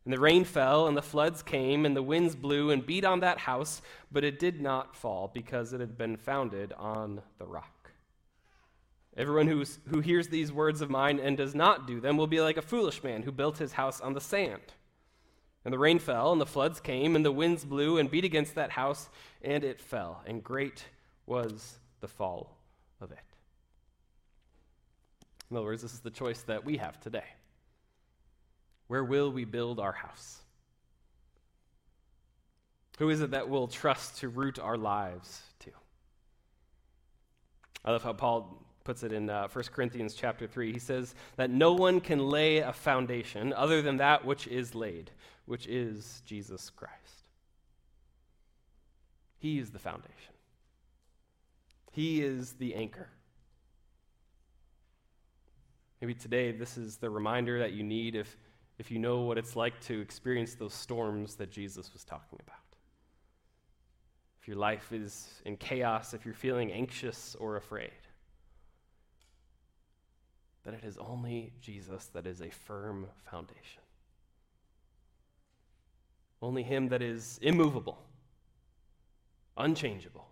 And 0.05 0.13
the 0.13 0.21
rain 0.21 0.45
fell, 0.45 0.87
and 0.87 0.97
the 0.97 1.03
floods 1.03 1.43
came, 1.43 1.87
and 1.87 1.97
the 1.97 2.03
winds 2.03 2.37
blew 2.37 2.71
and 2.71 2.85
beat 2.85 3.05
on 3.05 3.21
that 3.21 3.39
house, 3.39 3.81
but 4.13 4.23
it 4.23 4.39
did 4.39 4.61
not 4.61 4.95
fall 4.95 5.31
because 5.33 5.73
it 5.73 5.81
had 5.81 5.97
been 5.97 6.17
founded 6.17 6.75
on 6.75 7.23
the 7.39 7.47
rock. 7.47 7.91
Everyone 9.17 9.47
who's, 9.47 9.79
who 9.89 10.01
hears 10.01 10.29
these 10.29 10.53
words 10.53 10.81
of 10.81 10.91
mine 10.91 11.21
and 11.21 11.37
does 11.37 11.55
not 11.55 11.87
do 11.87 12.01
them 12.01 12.17
will 12.17 12.27
be 12.27 12.41
like 12.41 12.57
a 12.57 12.63
foolish 12.63 13.03
man 13.03 13.23
who 13.23 13.33
built 13.33 13.59
his 13.59 13.73
house 13.73 14.01
on 14.01 14.13
the 14.13 14.21
sand. 14.21 14.61
And 15.65 15.73
the 15.73 15.79
rain 15.79 15.99
fell, 15.99 16.33
and 16.33 16.41
the 16.41 16.47
floods 16.47 16.81
came, 16.81 17.17
and 17.17 17.25
the 17.25 17.33
winds 17.33 17.65
blew 17.65 17.97
and 17.97 18.11
beat 18.11 18.25
against 18.25 18.57
that 18.57 18.71
house, 18.71 19.09
and 19.41 19.65
it 19.65 19.81
fell, 19.81 20.21
and 20.27 20.45
great 20.45 20.85
was 21.25 21.79
the 22.01 22.09
fall 22.09 22.59
of 23.01 23.11
it. 23.11 23.19
In 25.51 25.57
other 25.57 25.65
words, 25.65 25.81
this 25.81 25.95
is 25.95 26.01
the 26.01 26.11
choice 26.11 26.43
that 26.43 26.65
we 26.65 26.77
have 26.77 27.01
today. 27.01 27.25
Where 28.87 29.05
will 29.05 29.31
we 29.31 29.45
build 29.45 29.81
our 29.81 29.93
house? 29.93 30.41
Who 32.99 33.11
is 33.11 33.21
it 33.21 33.33
that 33.33 33.49
we'll 33.49 33.69
trust 33.69 34.19
to 34.19 34.29
root 34.29 34.59
our 34.59 34.77
lives 34.77 35.43
to? 35.61 35.71
I 37.85 37.91
love 37.91 38.03
how 38.03 38.13
Paul 38.13 38.65
puts 38.85 39.03
it 39.03 39.13
in 39.13 39.31
uh, 39.31 39.49
1 39.49 39.65
Corinthians 39.73 40.15
chapter 40.15 40.47
3. 40.47 40.73
He 40.73 40.79
says 40.79 41.15
that 41.37 41.51
no 41.51 41.73
one 41.73 42.01
can 42.01 42.29
lay 42.29 42.59
a 42.59 42.73
foundation 42.73 43.53
other 43.53 43.83
than 43.83 43.97
that 43.97 44.25
which 44.25 44.47
is 44.47 44.75
laid, 44.75 45.11
which 45.47 45.67
is 45.67 46.23
Jesus 46.27 46.71
Christ. 46.71 46.95
He 49.39 49.59
is 49.59 49.71
the 49.71 49.79
foundation, 49.79 50.35
He 51.93 52.23
is 52.23 52.53
the 52.53 52.75
anchor. 52.75 53.09
Maybe 56.01 56.15
today 56.15 56.53
this 56.53 56.77
is 56.77 56.99
the 56.99 57.09
reminder 57.09 57.61
that 57.61 57.73
you 57.73 57.83
need 57.83 58.15
if, 58.15 58.37
if 58.79 58.91
you 58.91 58.99
know 58.99 59.21
what 59.21 59.39
it's 59.39 59.57
like 59.57 59.81
to 59.83 60.01
experience 60.01 60.55
those 60.55 60.75
storms 60.75 61.37
that 61.37 61.51
Jesus 61.51 61.93
was 61.93 62.05
talking 62.05 62.39
about. 62.43 62.59
If 64.41 64.49
your 64.49 64.57
life 64.57 64.93
is 64.93 65.41
in 65.45 65.57
chaos, 65.57 66.13
if 66.13 66.25
you're 66.25 66.35
feeling 66.35 66.73
anxious 66.73 67.37
or 67.39 67.57
afraid, 67.57 67.93
that 70.65 70.75
it 70.75 70.85
is 70.85 70.99
only 70.99 71.53
Jesus 71.61 72.07
that 72.15 72.27
is 72.27 72.41
a 72.41 72.51
firm 72.51 73.07
foundation. 73.31 73.83
Only 76.43 76.63
Him 76.63 76.89
that 76.89 77.01
is 77.01 77.39
immovable, 77.41 77.99
unchangeable. 79.57 80.27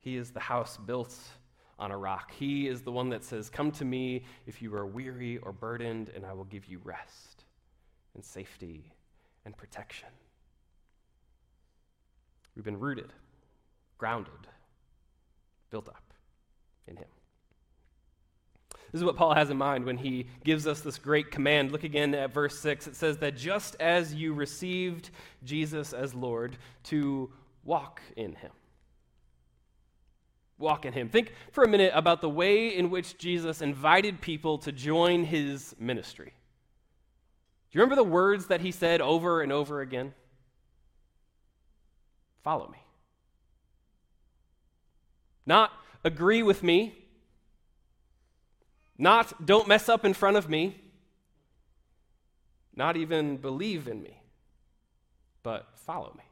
He 0.00 0.16
is 0.16 0.30
the 0.30 0.40
house 0.40 0.78
built 0.78 1.16
on 1.78 1.90
a 1.90 1.96
rock. 1.96 2.32
He 2.32 2.66
is 2.68 2.82
the 2.82 2.92
one 2.92 3.08
that 3.10 3.24
says, 3.24 3.48
Come 3.50 3.70
to 3.72 3.84
me 3.84 4.24
if 4.46 4.60
you 4.60 4.74
are 4.74 4.86
weary 4.86 5.38
or 5.38 5.52
burdened, 5.52 6.10
and 6.14 6.26
I 6.26 6.32
will 6.32 6.44
give 6.44 6.66
you 6.66 6.80
rest 6.84 7.44
and 8.14 8.24
safety 8.24 8.92
and 9.44 9.56
protection. 9.56 10.08
We've 12.56 12.64
been 12.64 12.80
rooted, 12.80 13.12
grounded, 13.96 14.48
built 15.70 15.88
up 15.88 16.12
in 16.86 16.96
Him. 16.96 17.06
This 18.92 19.00
is 19.00 19.04
what 19.04 19.16
Paul 19.16 19.34
has 19.34 19.50
in 19.50 19.58
mind 19.58 19.84
when 19.84 19.98
he 19.98 20.26
gives 20.44 20.66
us 20.66 20.80
this 20.80 20.98
great 20.98 21.30
command. 21.30 21.72
Look 21.72 21.84
again 21.84 22.14
at 22.14 22.32
verse 22.32 22.58
6. 22.58 22.86
It 22.86 22.96
says 22.96 23.18
that 23.18 23.36
just 23.36 23.76
as 23.80 24.14
you 24.14 24.32
received 24.32 25.10
Jesus 25.44 25.92
as 25.92 26.14
Lord, 26.14 26.56
to 26.84 27.30
walk 27.64 28.00
in 28.16 28.34
him. 28.34 28.50
Walk 30.58 30.84
in 30.84 30.92
him. 30.92 31.08
Think 31.08 31.32
for 31.52 31.62
a 31.62 31.68
minute 31.68 31.92
about 31.94 32.20
the 32.20 32.28
way 32.28 32.76
in 32.76 32.90
which 32.90 33.16
Jesus 33.16 33.62
invited 33.62 34.20
people 34.20 34.58
to 34.58 34.72
join 34.72 35.24
his 35.24 35.74
ministry. 35.78 36.32
Do 37.70 37.78
you 37.78 37.82
remember 37.82 37.96
the 37.96 38.08
words 38.08 38.46
that 38.46 38.60
he 38.60 38.72
said 38.72 39.00
over 39.00 39.40
and 39.42 39.52
over 39.52 39.80
again? 39.80 40.14
Follow 42.42 42.68
me. 42.68 42.78
Not 45.46 45.72
agree 46.04 46.42
with 46.42 46.62
me, 46.62 46.94
not 48.98 49.46
don't 49.46 49.68
mess 49.68 49.88
up 49.88 50.04
in 50.04 50.12
front 50.12 50.36
of 50.36 50.48
me, 50.48 50.80
not 52.74 52.96
even 52.96 53.36
believe 53.36 53.88
in 53.88 54.02
me, 54.02 54.20
but 55.42 55.66
follow 55.74 56.12
me. 56.16 56.24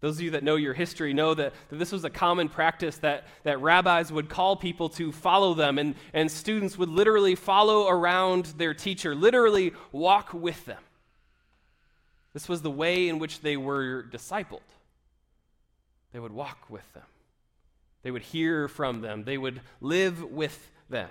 Those 0.00 0.16
of 0.16 0.22
you 0.22 0.30
that 0.32 0.44
know 0.44 0.56
your 0.56 0.74
history 0.74 1.14
know 1.14 1.32
that, 1.34 1.54
that 1.70 1.76
this 1.76 1.90
was 1.90 2.04
a 2.04 2.10
common 2.10 2.48
practice 2.48 2.98
that, 2.98 3.26
that 3.44 3.60
rabbis 3.60 4.12
would 4.12 4.28
call 4.28 4.54
people 4.56 4.90
to 4.90 5.10
follow 5.10 5.54
them, 5.54 5.78
and, 5.78 5.94
and 6.12 6.30
students 6.30 6.76
would 6.76 6.90
literally 6.90 7.34
follow 7.34 7.88
around 7.88 8.46
their 8.58 8.74
teacher, 8.74 9.14
literally 9.14 9.72
walk 9.92 10.34
with 10.34 10.64
them. 10.66 10.82
This 12.34 12.48
was 12.48 12.60
the 12.60 12.70
way 12.70 13.08
in 13.08 13.18
which 13.18 13.40
they 13.40 13.56
were 13.56 14.04
discipled. 14.12 14.60
They 16.12 16.20
would 16.20 16.32
walk 16.32 16.68
with 16.68 16.92
them. 16.92 17.06
They 18.02 18.10
would 18.10 18.22
hear 18.22 18.68
from 18.68 19.00
them. 19.00 19.24
They 19.24 19.38
would 19.38 19.62
live 19.80 20.22
with 20.22 20.70
them. 20.90 21.08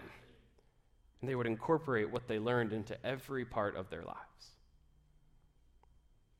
And 1.19 1.29
they 1.29 1.35
would 1.35 1.47
incorporate 1.47 2.11
what 2.11 2.27
they 2.27 2.37
learned 2.37 2.71
into 2.71 2.95
every 3.03 3.43
part 3.43 3.75
of 3.75 3.89
their 3.89 4.03
lives. 4.03 4.19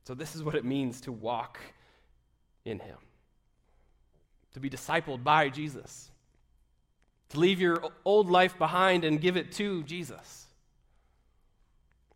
So, 0.04 0.14
this 0.14 0.36
is 0.36 0.44
what 0.44 0.54
it 0.54 0.64
means 0.64 1.02
to 1.02 1.12
walk 1.12 1.60
in 2.66 2.80
Him, 2.80 2.98
to 4.54 4.60
be 4.60 4.70
discipled 4.70 5.24
by 5.24 5.50
Jesus, 5.50 6.12
to 7.30 7.40
leave 7.40 7.62
your 7.62 7.82
old 8.04 8.30
life 8.30 8.58
behind 8.58 9.06
and 9.06 9.22
give 9.22 9.38
it 9.38 9.52
to 9.54 9.84
Jesus, 9.84 10.46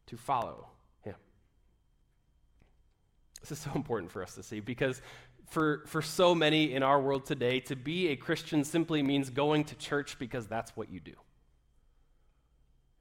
to 0.07 0.17
follow 0.17 0.67
Him. 1.03 1.15
This 3.41 3.51
is 3.51 3.59
so 3.59 3.71
important 3.75 4.11
for 4.11 4.23
us 4.23 4.35
to 4.35 4.43
see 4.43 4.59
because 4.59 5.01
for, 5.49 5.83
for 5.87 6.01
so 6.01 6.35
many 6.35 6.73
in 6.73 6.83
our 6.83 7.01
world 7.01 7.25
today, 7.25 7.59
to 7.61 7.75
be 7.75 8.09
a 8.09 8.15
Christian 8.15 8.63
simply 8.63 9.01
means 9.01 9.29
going 9.29 9.63
to 9.65 9.75
church 9.75 10.17
because 10.19 10.47
that's 10.47 10.75
what 10.75 10.91
you 10.91 10.99
do. 10.99 11.13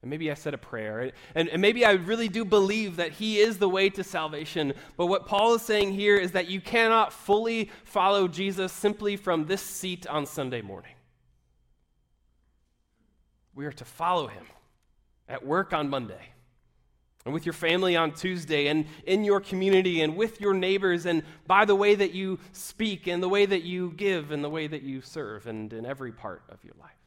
And 0.03 0.11
maybe 0.11 0.31
I 0.31 0.35
said 0.35 0.55
a 0.55 0.59
prayer, 0.59 1.11
and, 1.35 1.49
and 1.49 1.61
maybe 1.61 1.85
I 1.85 1.93
really 1.93 2.29
do 2.29 2.45
believe 2.45 2.97
that 2.97 3.13
He 3.13 3.39
is 3.39 3.59
the 3.59 3.69
way 3.69 3.91
to 3.91 4.05
salvation. 4.05 4.75
But 4.97 5.07
what 5.07 5.27
Paul 5.27 5.55
is 5.55 5.63
saying 5.63 5.93
here 5.93 6.17
is 6.17 6.33
that 6.33 6.49
you 6.49 6.61
cannot 6.61 7.13
fully 7.13 7.71
follow 7.85 8.29
Jesus 8.29 8.73
simply 8.73 9.17
from 9.17 9.47
this 9.47 9.61
seat 9.61 10.07
on 10.07 10.25
Sunday 10.25 10.63
morning. 10.63 10.93
We 13.55 13.67
are 13.67 13.73
to 13.73 13.85
follow 13.85 14.29
Him 14.29 14.45
at 15.29 15.45
work 15.45 15.73
on 15.73 15.91
Monday 15.91 16.31
and 17.25 17.35
with 17.35 17.45
your 17.45 17.53
family 17.53 17.95
on 17.95 18.13
Tuesday, 18.13 18.69
and 18.69 18.87
in 19.05 19.23
your 19.23 19.39
community, 19.39 20.01
and 20.01 20.17
with 20.17 20.41
your 20.41 20.55
neighbors, 20.55 21.05
and 21.05 21.23
by 21.47 21.67
the 21.67 21.75
way 21.75 21.95
that 21.95 22.13
you 22.13 22.39
speak, 22.53 23.07
and 23.07 23.23
the 23.23 23.29
way 23.29 23.45
that 23.45 23.65
you 23.65 23.93
give, 23.97 24.31
and 24.31 24.43
the 24.43 24.49
way 24.49 24.67
that 24.67 24.83
you 24.83 25.03
serve, 25.03 25.47
and 25.47 25.73
in 25.75 25.85
every 25.85 26.11
part 26.11 26.43
of 26.49 26.65
your 26.65 26.73
life. 26.81 26.98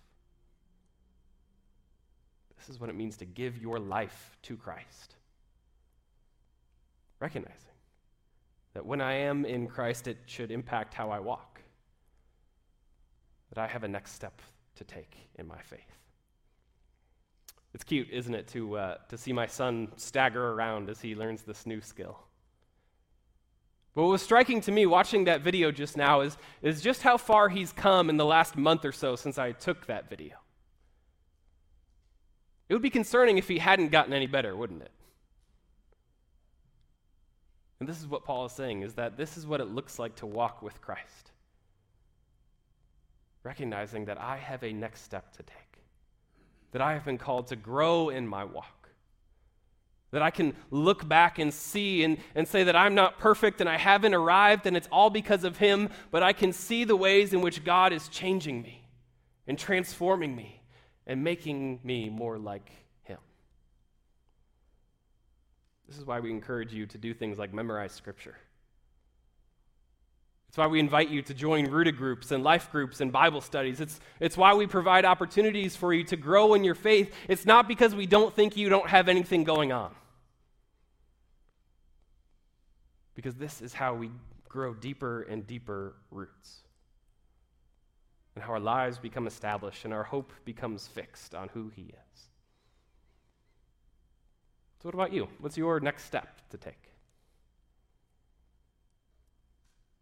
This 2.61 2.75
is 2.75 2.79
what 2.79 2.91
it 2.91 2.95
means 2.95 3.17
to 3.17 3.25
give 3.25 3.57
your 3.57 3.79
life 3.79 4.37
to 4.43 4.55
Christ. 4.55 5.15
Recognizing 7.19 7.55
that 8.75 8.85
when 8.85 9.01
I 9.01 9.13
am 9.13 9.45
in 9.45 9.65
Christ, 9.65 10.07
it 10.07 10.17
should 10.27 10.51
impact 10.51 10.93
how 10.93 11.09
I 11.09 11.19
walk, 11.19 11.59
that 13.49 13.59
I 13.59 13.65
have 13.65 13.83
a 13.83 13.87
next 13.87 14.11
step 14.11 14.43
to 14.75 14.83
take 14.83 15.17
in 15.39 15.47
my 15.47 15.59
faith. 15.59 15.79
It's 17.73 17.83
cute, 17.83 18.09
isn't 18.11 18.35
it, 18.35 18.47
to, 18.49 18.77
uh, 18.77 18.97
to 19.09 19.17
see 19.17 19.33
my 19.33 19.47
son 19.47 19.87
stagger 19.95 20.51
around 20.51 20.87
as 20.87 21.01
he 21.01 21.15
learns 21.15 21.41
this 21.41 21.65
new 21.65 21.81
skill. 21.81 22.19
But 23.95 24.03
what 24.03 24.11
was 24.11 24.21
striking 24.21 24.61
to 24.61 24.71
me 24.71 24.85
watching 24.85 25.23
that 25.23 25.41
video 25.41 25.71
just 25.71 25.97
now 25.97 26.21
is, 26.21 26.37
is 26.61 26.79
just 26.81 27.01
how 27.01 27.17
far 27.17 27.49
he's 27.49 27.71
come 27.71 28.07
in 28.11 28.17
the 28.17 28.25
last 28.25 28.55
month 28.55 28.85
or 28.85 28.91
so 28.91 29.15
since 29.15 29.39
I 29.39 29.51
took 29.51 29.87
that 29.87 30.11
video. 30.11 30.40
It 32.71 32.73
would 32.73 32.81
be 32.81 32.89
concerning 32.89 33.37
if 33.37 33.49
he 33.49 33.57
hadn't 33.57 33.89
gotten 33.89 34.13
any 34.13 34.27
better, 34.27 34.55
wouldn't 34.55 34.81
it? 34.81 34.91
And 37.81 37.89
this 37.89 37.99
is 37.99 38.07
what 38.07 38.23
Paul 38.23 38.45
is 38.45 38.53
saying 38.53 38.83
is 38.83 38.93
that 38.93 39.17
this 39.17 39.35
is 39.35 39.45
what 39.45 39.59
it 39.59 39.65
looks 39.65 39.99
like 39.99 40.15
to 40.15 40.25
walk 40.25 40.61
with 40.61 40.79
Christ. 40.79 41.31
Recognizing 43.43 44.05
that 44.05 44.17
I 44.17 44.37
have 44.37 44.63
a 44.63 44.71
next 44.71 45.01
step 45.01 45.33
to 45.33 45.43
take 45.43 45.81
that 46.71 46.81
I 46.81 46.93
have 46.93 47.03
been 47.03 47.17
called 47.17 47.47
to 47.47 47.57
grow 47.57 48.07
in 48.07 48.25
my 48.25 48.45
walk. 48.45 48.87
That 50.11 50.21
I 50.21 50.31
can 50.31 50.55
look 50.69 51.05
back 51.05 51.39
and 51.39 51.53
see 51.53 52.05
and, 52.05 52.19
and 52.35 52.47
say 52.47 52.63
that 52.63 52.75
I'm 52.77 52.95
not 52.95 53.19
perfect 53.19 53.59
and 53.59 53.69
I 53.69 53.75
haven't 53.75 54.13
arrived 54.13 54.65
and 54.65 54.77
it's 54.77 54.87
all 54.93 55.09
because 55.09 55.43
of 55.43 55.57
Him, 55.57 55.89
but 56.09 56.23
I 56.23 56.31
can 56.31 56.53
see 56.53 56.85
the 56.85 56.95
ways 56.95 57.33
in 57.33 57.41
which 57.41 57.65
God 57.65 57.91
is 57.91 58.07
changing 58.07 58.61
me 58.61 58.87
and 59.45 59.59
transforming 59.59 60.37
me 60.37 60.60
and 61.07 61.23
making 61.23 61.79
me 61.83 62.09
more 62.09 62.37
like 62.37 62.71
Him. 63.03 63.19
This 65.87 65.97
is 65.97 66.05
why 66.05 66.19
we 66.19 66.31
encourage 66.31 66.73
you 66.73 66.85
to 66.87 66.97
do 66.97 67.13
things 67.13 67.37
like 67.37 67.53
memorize 67.53 67.91
Scripture 67.91 68.35
it's 70.51 70.57
why 70.57 70.67
we 70.67 70.81
invite 70.81 71.07
you 71.07 71.21
to 71.21 71.33
join 71.33 71.71
rooted 71.71 71.95
groups 71.95 72.29
and 72.31 72.43
life 72.43 72.69
groups 72.73 72.99
and 72.99 73.09
Bible 73.09 73.39
studies. 73.39 73.79
It's, 73.79 74.01
it's 74.19 74.35
why 74.35 74.53
we 74.53 74.67
provide 74.67 75.05
opportunities 75.05 75.77
for 75.77 75.93
you 75.93 76.03
to 76.03 76.17
grow 76.17 76.55
in 76.55 76.65
your 76.65 76.75
faith. 76.75 77.15
It's 77.29 77.45
not 77.45 77.69
because 77.69 77.95
we 77.95 78.05
don't 78.05 78.35
think 78.35 78.57
you 78.57 78.67
don't 78.67 78.89
have 78.89 79.07
anything 79.07 79.45
going 79.45 79.71
on. 79.71 79.95
Because 83.15 83.35
this 83.35 83.61
is 83.61 83.71
how 83.71 83.93
we 83.93 84.11
grow 84.49 84.73
deeper 84.73 85.21
and 85.21 85.47
deeper 85.47 85.95
roots. 86.11 86.57
And 88.35 88.43
how 88.43 88.53
our 88.53 88.59
lives 88.59 88.97
become 88.97 89.27
established 89.27 89.83
and 89.85 89.93
our 89.93 90.03
hope 90.03 90.31
becomes 90.45 90.87
fixed 90.87 91.35
on 91.35 91.49
who 91.49 91.69
He 91.69 91.83
is. 91.83 92.29
So, 94.81 94.87
what 94.87 94.95
about 94.95 95.13
you? 95.13 95.27
What's 95.39 95.57
your 95.57 95.79
next 95.79 96.05
step 96.05 96.49
to 96.49 96.57
take? 96.57 96.91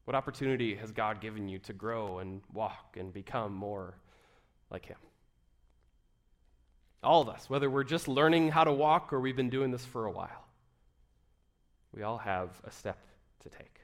What 0.06 0.16
opportunity 0.16 0.76
has 0.76 0.92
God 0.92 1.22
given 1.22 1.50
you 1.50 1.60
to 1.60 1.74
grow 1.74 2.20
and 2.20 2.42
walk 2.54 2.98
and 2.98 3.14
become 3.14 3.54
more 3.54 3.96
like 4.72 4.86
Him? 4.86 4.98
All 7.04 7.22
of 7.22 7.30
us, 7.30 7.50
whether 7.50 7.70
we're 7.70 7.84
just 7.84 8.08
learning 8.08 8.52
how 8.52 8.64
to 8.64 8.74
walk 8.74 9.14
or 9.14 9.20
we've 9.20 9.36
been 9.36 9.50
doing 9.50 9.72
this 9.72 9.86
for 9.86 10.06
a 10.06 10.12
while, 10.12 10.46
we 11.94 12.04
all 12.04 12.18
have 12.18 12.50
a 12.64 12.72
step 12.72 12.98
to 13.42 13.50
take. 13.50 13.79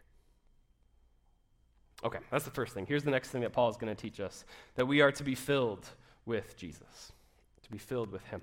Okay, 2.06 2.20
that's 2.30 2.46
the 2.46 2.52
first 2.52 2.76
thing. 2.76 2.86
Here's 2.86 3.04
the 3.04 3.10
next 3.10 3.30
thing 3.30 3.42
that 3.42 3.52
Paul 3.52 3.68
is 3.68 3.78
going 3.78 3.94
to 3.94 4.00
teach 4.00 4.20
us 4.20 4.46
that 4.76 4.86
we 4.86 5.02
are 5.02 5.12
to 5.14 5.24
be 5.24 5.34
filled 5.34 5.90
with 6.28 6.56
Jesus, 6.56 7.12
to 7.64 7.72
be 7.72 7.80
filled 7.80 8.12
with 8.12 8.24
Him. 8.26 8.42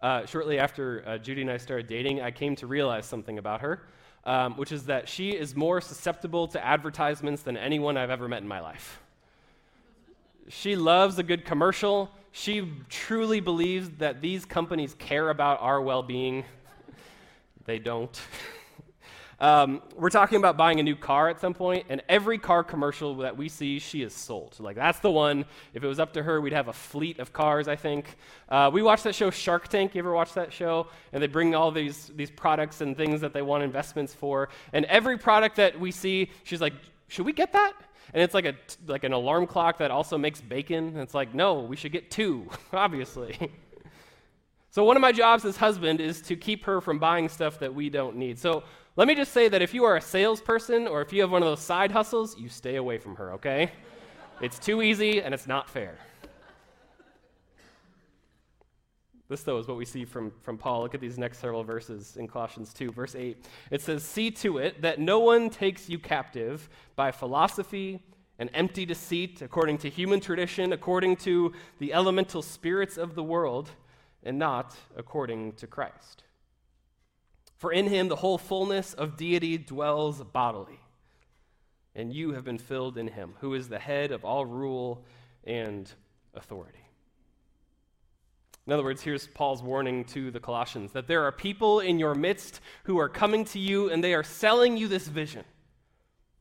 Uh, 0.00 0.24
shortly 0.24 0.60
after 0.60 1.02
uh, 1.04 1.18
Judy 1.18 1.42
and 1.42 1.50
I 1.50 1.56
started 1.56 1.88
dating, 1.88 2.20
I 2.20 2.30
came 2.30 2.54
to 2.56 2.68
realize 2.68 3.04
something 3.04 3.38
about 3.38 3.60
her, 3.60 3.88
um, 4.24 4.56
which 4.56 4.70
is 4.70 4.84
that 4.86 5.08
she 5.08 5.30
is 5.30 5.56
more 5.56 5.80
susceptible 5.80 6.46
to 6.48 6.64
advertisements 6.64 7.42
than 7.42 7.56
anyone 7.56 7.96
I've 7.96 8.10
ever 8.10 8.28
met 8.28 8.40
in 8.40 8.46
my 8.46 8.60
life. 8.60 9.00
She 10.48 10.76
loves 10.76 11.18
a 11.18 11.24
good 11.24 11.44
commercial. 11.44 12.08
She 12.30 12.70
truly 12.88 13.40
believes 13.40 13.90
that 13.98 14.20
these 14.20 14.44
companies 14.44 14.94
care 14.94 15.28
about 15.30 15.60
our 15.60 15.82
well 15.82 16.04
being. 16.04 16.44
they 17.64 17.80
don't. 17.80 18.16
Um, 19.42 19.82
we're 19.96 20.08
talking 20.08 20.38
about 20.38 20.56
buying 20.56 20.78
a 20.78 20.84
new 20.84 20.94
car 20.94 21.28
at 21.28 21.40
some 21.40 21.52
point, 21.52 21.86
and 21.88 22.00
every 22.08 22.38
car 22.38 22.62
commercial 22.62 23.16
that 23.16 23.36
we 23.36 23.48
see, 23.48 23.80
she 23.80 24.02
is 24.02 24.14
sold. 24.14 24.54
Like, 24.60 24.76
that's 24.76 25.00
the 25.00 25.10
one. 25.10 25.44
If 25.74 25.82
it 25.82 25.88
was 25.88 25.98
up 25.98 26.12
to 26.12 26.22
her, 26.22 26.40
we'd 26.40 26.52
have 26.52 26.68
a 26.68 26.72
fleet 26.72 27.18
of 27.18 27.32
cars, 27.32 27.66
I 27.66 27.74
think. 27.74 28.14
Uh, 28.48 28.70
we 28.72 28.82
watched 28.82 29.02
that 29.02 29.16
show 29.16 29.30
Shark 29.30 29.66
Tank. 29.66 29.96
You 29.96 29.98
ever 29.98 30.12
watch 30.12 30.32
that 30.34 30.52
show? 30.52 30.86
And 31.12 31.20
they 31.20 31.26
bring 31.26 31.56
all 31.56 31.72
these, 31.72 32.12
these 32.14 32.30
products 32.30 32.82
and 32.82 32.96
things 32.96 33.20
that 33.20 33.32
they 33.32 33.42
want 33.42 33.64
investments 33.64 34.14
for. 34.14 34.48
And 34.72 34.84
every 34.84 35.18
product 35.18 35.56
that 35.56 35.78
we 35.78 35.90
see, 35.90 36.30
she's 36.44 36.60
like, 36.60 36.74
should 37.08 37.26
we 37.26 37.32
get 37.32 37.52
that? 37.52 37.72
And 38.14 38.22
it's 38.22 38.34
like, 38.34 38.44
a, 38.44 38.54
like 38.86 39.02
an 39.02 39.12
alarm 39.12 39.48
clock 39.48 39.78
that 39.78 39.90
also 39.90 40.16
makes 40.16 40.40
bacon. 40.40 40.86
And 40.86 40.98
it's 40.98 41.14
like, 41.14 41.34
no, 41.34 41.62
we 41.62 41.74
should 41.74 41.90
get 41.90 42.12
two, 42.12 42.48
obviously. 42.72 43.36
so, 44.70 44.84
one 44.84 44.96
of 44.96 45.00
my 45.00 45.10
jobs 45.10 45.44
as 45.44 45.56
husband 45.56 46.00
is 46.00 46.22
to 46.22 46.36
keep 46.36 46.64
her 46.66 46.80
from 46.80 47.00
buying 47.00 47.28
stuff 47.28 47.58
that 47.58 47.74
we 47.74 47.90
don't 47.90 48.14
need. 48.14 48.38
So, 48.38 48.62
let 48.96 49.08
me 49.08 49.14
just 49.14 49.32
say 49.32 49.48
that 49.48 49.62
if 49.62 49.72
you 49.72 49.84
are 49.84 49.96
a 49.96 50.00
salesperson 50.00 50.86
or 50.86 51.00
if 51.00 51.12
you 51.12 51.22
have 51.22 51.30
one 51.30 51.42
of 51.42 51.48
those 51.48 51.60
side 51.60 51.92
hustles, 51.92 52.38
you 52.38 52.48
stay 52.48 52.76
away 52.76 52.98
from 52.98 53.16
her, 53.16 53.32
okay? 53.34 53.70
it's 54.42 54.58
too 54.58 54.82
easy 54.82 55.22
and 55.22 55.32
it's 55.32 55.46
not 55.46 55.70
fair. 55.70 55.96
This, 59.28 59.44
though, 59.44 59.56
is 59.56 59.66
what 59.66 59.78
we 59.78 59.86
see 59.86 60.04
from, 60.04 60.30
from 60.42 60.58
Paul. 60.58 60.82
Look 60.82 60.94
at 60.94 61.00
these 61.00 61.16
next 61.16 61.38
several 61.38 61.64
verses 61.64 62.18
in 62.18 62.28
Colossians 62.28 62.74
2, 62.74 62.92
verse 62.92 63.14
8. 63.14 63.42
It 63.70 63.80
says, 63.80 64.04
See 64.04 64.30
to 64.32 64.58
it 64.58 64.82
that 64.82 64.98
no 64.98 65.20
one 65.20 65.48
takes 65.48 65.88
you 65.88 65.98
captive 65.98 66.68
by 66.96 67.12
philosophy 67.12 68.02
and 68.38 68.50
empty 68.52 68.84
deceit, 68.84 69.40
according 69.40 69.78
to 69.78 69.88
human 69.88 70.20
tradition, 70.20 70.74
according 70.74 71.16
to 71.16 71.52
the 71.78 71.94
elemental 71.94 72.42
spirits 72.42 72.98
of 72.98 73.14
the 73.14 73.22
world, 73.22 73.70
and 74.22 74.38
not 74.38 74.76
according 74.96 75.52
to 75.54 75.66
Christ. 75.66 76.24
For 77.62 77.70
in 77.70 77.86
him 77.86 78.08
the 78.08 78.16
whole 78.16 78.38
fullness 78.38 78.92
of 78.92 79.16
deity 79.16 79.56
dwells 79.56 80.20
bodily. 80.20 80.80
And 81.94 82.12
you 82.12 82.32
have 82.32 82.42
been 82.42 82.58
filled 82.58 82.98
in 82.98 83.06
him, 83.06 83.34
who 83.38 83.54
is 83.54 83.68
the 83.68 83.78
head 83.78 84.10
of 84.10 84.24
all 84.24 84.44
rule 84.44 85.04
and 85.44 85.88
authority. 86.34 86.84
In 88.66 88.72
other 88.72 88.82
words, 88.82 89.00
here's 89.00 89.28
Paul's 89.28 89.62
warning 89.62 90.04
to 90.06 90.32
the 90.32 90.40
Colossians 90.40 90.90
that 90.90 91.06
there 91.06 91.22
are 91.22 91.30
people 91.30 91.78
in 91.78 92.00
your 92.00 92.16
midst 92.16 92.60
who 92.82 92.98
are 92.98 93.08
coming 93.08 93.44
to 93.44 93.60
you 93.60 93.90
and 93.90 94.02
they 94.02 94.14
are 94.14 94.24
selling 94.24 94.76
you 94.76 94.88
this 94.88 95.06
vision. 95.06 95.44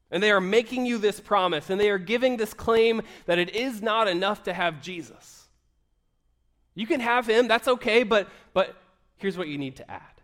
And 0.09 0.23
they 0.23 0.31
are 0.31 0.41
making 0.41 0.87
you 0.87 0.97
this 0.97 1.19
promise 1.19 1.69
and 1.69 1.79
they 1.79 1.91
are 1.91 1.99
giving 1.99 2.37
this 2.37 2.55
claim 2.55 3.03
that 3.27 3.37
it 3.37 3.55
is 3.55 3.79
not 3.79 4.07
enough 4.07 4.41
to 4.45 4.53
have 4.53 4.81
Jesus. 4.81 5.47
You 6.73 6.87
can 6.87 6.99
have 6.99 7.29
him, 7.29 7.47
that's 7.47 7.67
okay, 7.67 8.01
but, 8.01 8.27
but 8.55 8.75
here's 9.17 9.37
what 9.37 9.49
you 9.49 9.59
need 9.59 9.75
to 9.75 9.91
add. 9.91 10.20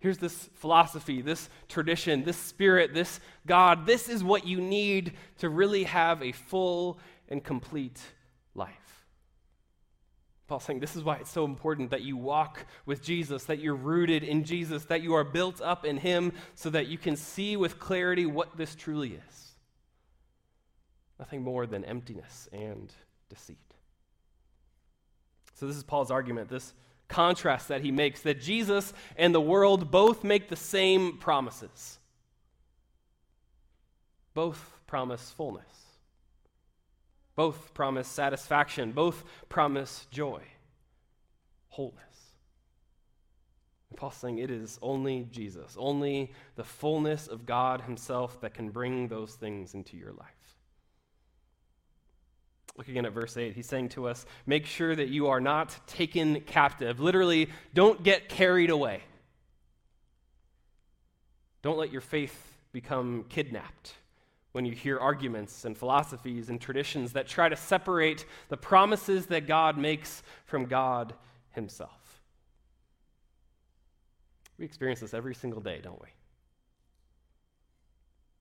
Here's 0.00 0.18
this 0.18 0.48
philosophy, 0.54 1.22
this 1.22 1.48
tradition, 1.68 2.24
this 2.24 2.36
spirit, 2.36 2.94
this 2.94 3.18
God. 3.46 3.84
This 3.84 4.08
is 4.08 4.22
what 4.22 4.46
you 4.46 4.60
need 4.60 5.14
to 5.38 5.48
really 5.48 5.84
have 5.84 6.22
a 6.22 6.32
full 6.32 6.98
and 7.28 7.42
complete 7.42 8.00
life. 8.54 8.88
Paul's 10.46 10.64
saying 10.64 10.80
this 10.80 10.96
is 10.96 11.04
why 11.04 11.16
it's 11.16 11.30
so 11.30 11.44
important 11.44 11.90
that 11.90 12.02
you 12.02 12.16
walk 12.16 12.64
with 12.86 13.02
Jesus, 13.02 13.44
that 13.44 13.58
you're 13.58 13.74
rooted 13.74 14.24
in 14.24 14.44
Jesus, 14.44 14.84
that 14.86 15.02
you 15.02 15.12
are 15.14 15.24
built 15.24 15.60
up 15.60 15.84
in 15.84 15.98
Him 15.98 16.32
so 16.54 16.70
that 16.70 16.86
you 16.86 16.96
can 16.96 17.16
see 17.16 17.56
with 17.56 17.78
clarity 17.78 18.24
what 18.24 18.56
this 18.56 18.74
truly 18.74 19.20
is. 19.28 19.48
Nothing 21.18 21.42
more 21.42 21.66
than 21.66 21.84
emptiness 21.84 22.48
and 22.50 22.90
deceit. 23.28 23.58
So, 25.54 25.66
this 25.66 25.76
is 25.76 25.82
Paul's 25.82 26.10
argument. 26.10 26.48
This 26.48 26.72
contrast 27.08 27.68
that 27.68 27.80
he 27.80 27.90
makes 27.90 28.20
that 28.22 28.40
Jesus 28.40 28.92
and 29.16 29.34
the 29.34 29.40
world 29.40 29.90
both 29.90 30.22
make 30.22 30.48
the 30.48 30.56
same 30.56 31.16
promises. 31.16 31.98
Both 34.34 34.78
promise 34.86 35.30
fullness. 35.30 35.64
Both 37.34 37.72
promise 37.74 38.08
satisfaction. 38.08 38.92
Both 38.92 39.24
promise 39.48 40.06
joy, 40.10 40.42
wholeness. 41.68 42.02
And 43.90 43.96
Paul's 43.98 44.16
saying 44.16 44.38
it 44.38 44.50
is 44.50 44.78
only 44.82 45.26
Jesus, 45.30 45.76
only 45.78 46.32
the 46.56 46.64
fullness 46.64 47.26
of 47.26 47.46
God 47.46 47.82
Himself 47.82 48.40
that 48.42 48.54
can 48.54 48.70
bring 48.70 49.08
those 49.08 49.34
things 49.34 49.74
into 49.74 49.96
your 49.96 50.12
life. 50.12 50.37
Look 52.78 52.88
again 52.88 53.04
at 53.06 53.12
verse 53.12 53.36
8. 53.36 53.54
He's 53.54 53.66
saying 53.66 53.88
to 53.90 54.06
us, 54.06 54.24
Make 54.46 54.64
sure 54.64 54.94
that 54.94 55.08
you 55.08 55.26
are 55.26 55.40
not 55.40 55.76
taken 55.88 56.40
captive. 56.42 57.00
Literally, 57.00 57.50
don't 57.74 58.04
get 58.04 58.28
carried 58.28 58.70
away. 58.70 59.02
Don't 61.60 61.76
let 61.76 61.90
your 61.90 62.00
faith 62.00 62.56
become 62.70 63.24
kidnapped 63.28 63.94
when 64.52 64.64
you 64.64 64.72
hear 64.72 64.96
arguments 64.96 65.64
and 65.64 65.76
philosophies 65.76 66.50
and 66.50 66.60
traditions 66.60 67.14
that 67.14 67.26
try 67.26 67.48
to 67.48 67.56
separate 67.56 68.24
the 68.48 68.56
promises 68.56 69.26
that 69.26 69.48
God 69.48 69.76
makes 69.76 70.22
from 70.46 70.66
God 70.66 71.14
Himself. 71.50 72.20
We 74.56 74.64
experience 74.64 75.00
this 75.00 75.14
every 75.14 75.34
single 75.34 75.60
day, 75.60 75.80
don't 75.82 76.00
we? 76.00 76.08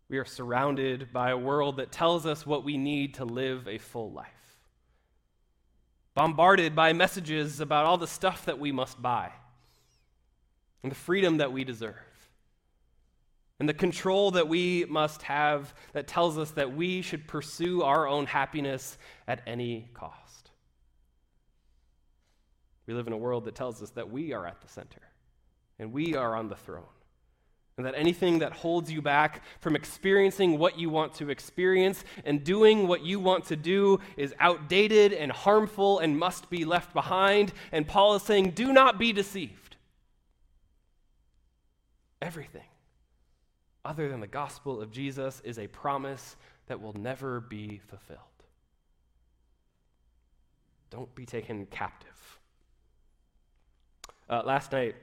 We 0.09 0.17
are 0.17 0.25
surrounded 0.25 1.11
by 1.11 1.31
a 1.31 1.37
world 1.37 1.77
that 1.77 1.91
tells 1.91 2.25
us 2.25 2.45
what 2.45 2.63
we 2.63 2.77
need 2.77 3.15
to 3.15 3.25
live 3.25 3.67
a 3.67 3.77
full 3.77 4.11
life. 4.11 4.27
Bombarded 6.13 6.75
by 6.75 6.93
messages 6.93 7.59
about 7.59 7.85
all 7.85 7.97
the 7.97 8.07
stuff 8.07 8.45
that 8.45 8.57
we 8.57 8.71
must 8.71 9.01
buy, 9.01 9.31
and 10.81 10.91
the 10.91 10.95
freedom 10.95 11.37
that 11.37 11.51
we 11.51 11.63
deserve, 11.63 11.95
and 13.59 13.67
the 13.67 13.73
control 13.73 14.31
that 14.31 14.47
we 14.47 14.85
must 14.85 15.23
have 15.23 15.73
that 15.93 16.07
tells 16.07 16.37
us 16.37 16.51
that 16.51 16.75
we 16.75 17.01
should 17.01 17.27
pursue 17.27 17.83
our 17.83 18.07
own 18.07 18.25
happiness 18.25 18.97
at 19.27 19.41
any 19.45 19.89
cost. 19.93 20.51
We 22.87 22.93
live 22.93 23.07
in 23.07 23.13
a 23.13 23.17
world 23.17 23.45
that 23.45 23.55
tells 23.55 23.83
us 23.83 23.89
that 23.91 24.09
we 24.09 24.31
are 24.31 24.47
at 24.47 24.61
the 24.61 24.69
center 24.69 25.01
and 25.77 25.91
we 25.91 26.15
are 26.15 26.35
on 26.35 26.47
the 26.47 26.55
throne 26.55 26.85
and 27.77 27.85
that 27.85 27.93
anything 27.95 28.39
that 28.39 28.53
holds 28.53 28.91
you 28.91 29.03
back 29.03 29.43
from 29.59 29.75
experiencing 29.75 30.57
what 30.57 30.79
you 30.79 30.89
want 30.89 31.13
to 31.13 31.29
experience 31.29 32.03
and 32.25 32.43
doing 32.43 32.87
what 32.87 33.05
you 33.05 33.19
want 33.19 33.45
to 33.45 33.55
do 33.55 33.99
is 34.17 34.33
outdated 34.39 35.13
and 35.13 35.31
harmful 35.31 35.99
and 35.99 36.17
must 36.17 36.49
be 36.49 36.65
left 36.65 36.91
behind. 36.93 37.53
And 37.71 37.87
Paul 37.87 38.15
is 38.15 38.23
saying, 38.23 38.51
do 38.51 38.73
not 38.73 38.97
be 38.97 39.13
deceived. 39.13 39.75
Everything 42.19 42.63
other 43.85 44.09
than 44.09 44.19
the 44.21 44.27
gospel 44.27 44.81
of 44.81 44.91
Jesus 44.91 45.39
is 45.45 45.59
a 45.59 45.67
promise 45.67 46.35
that 46.65 46.81
will 46.81 46.93
never 46.93 47.39
be 47.39 47.79
fulfilled. 47.87 48.19
Don't 50.89 51.13
be 51.13 51.25
taken 51.25 51.67
captive. 51.67 52.39
Uh, 54.29 54.41
last 54.43 54.71
night, 54.71 54.95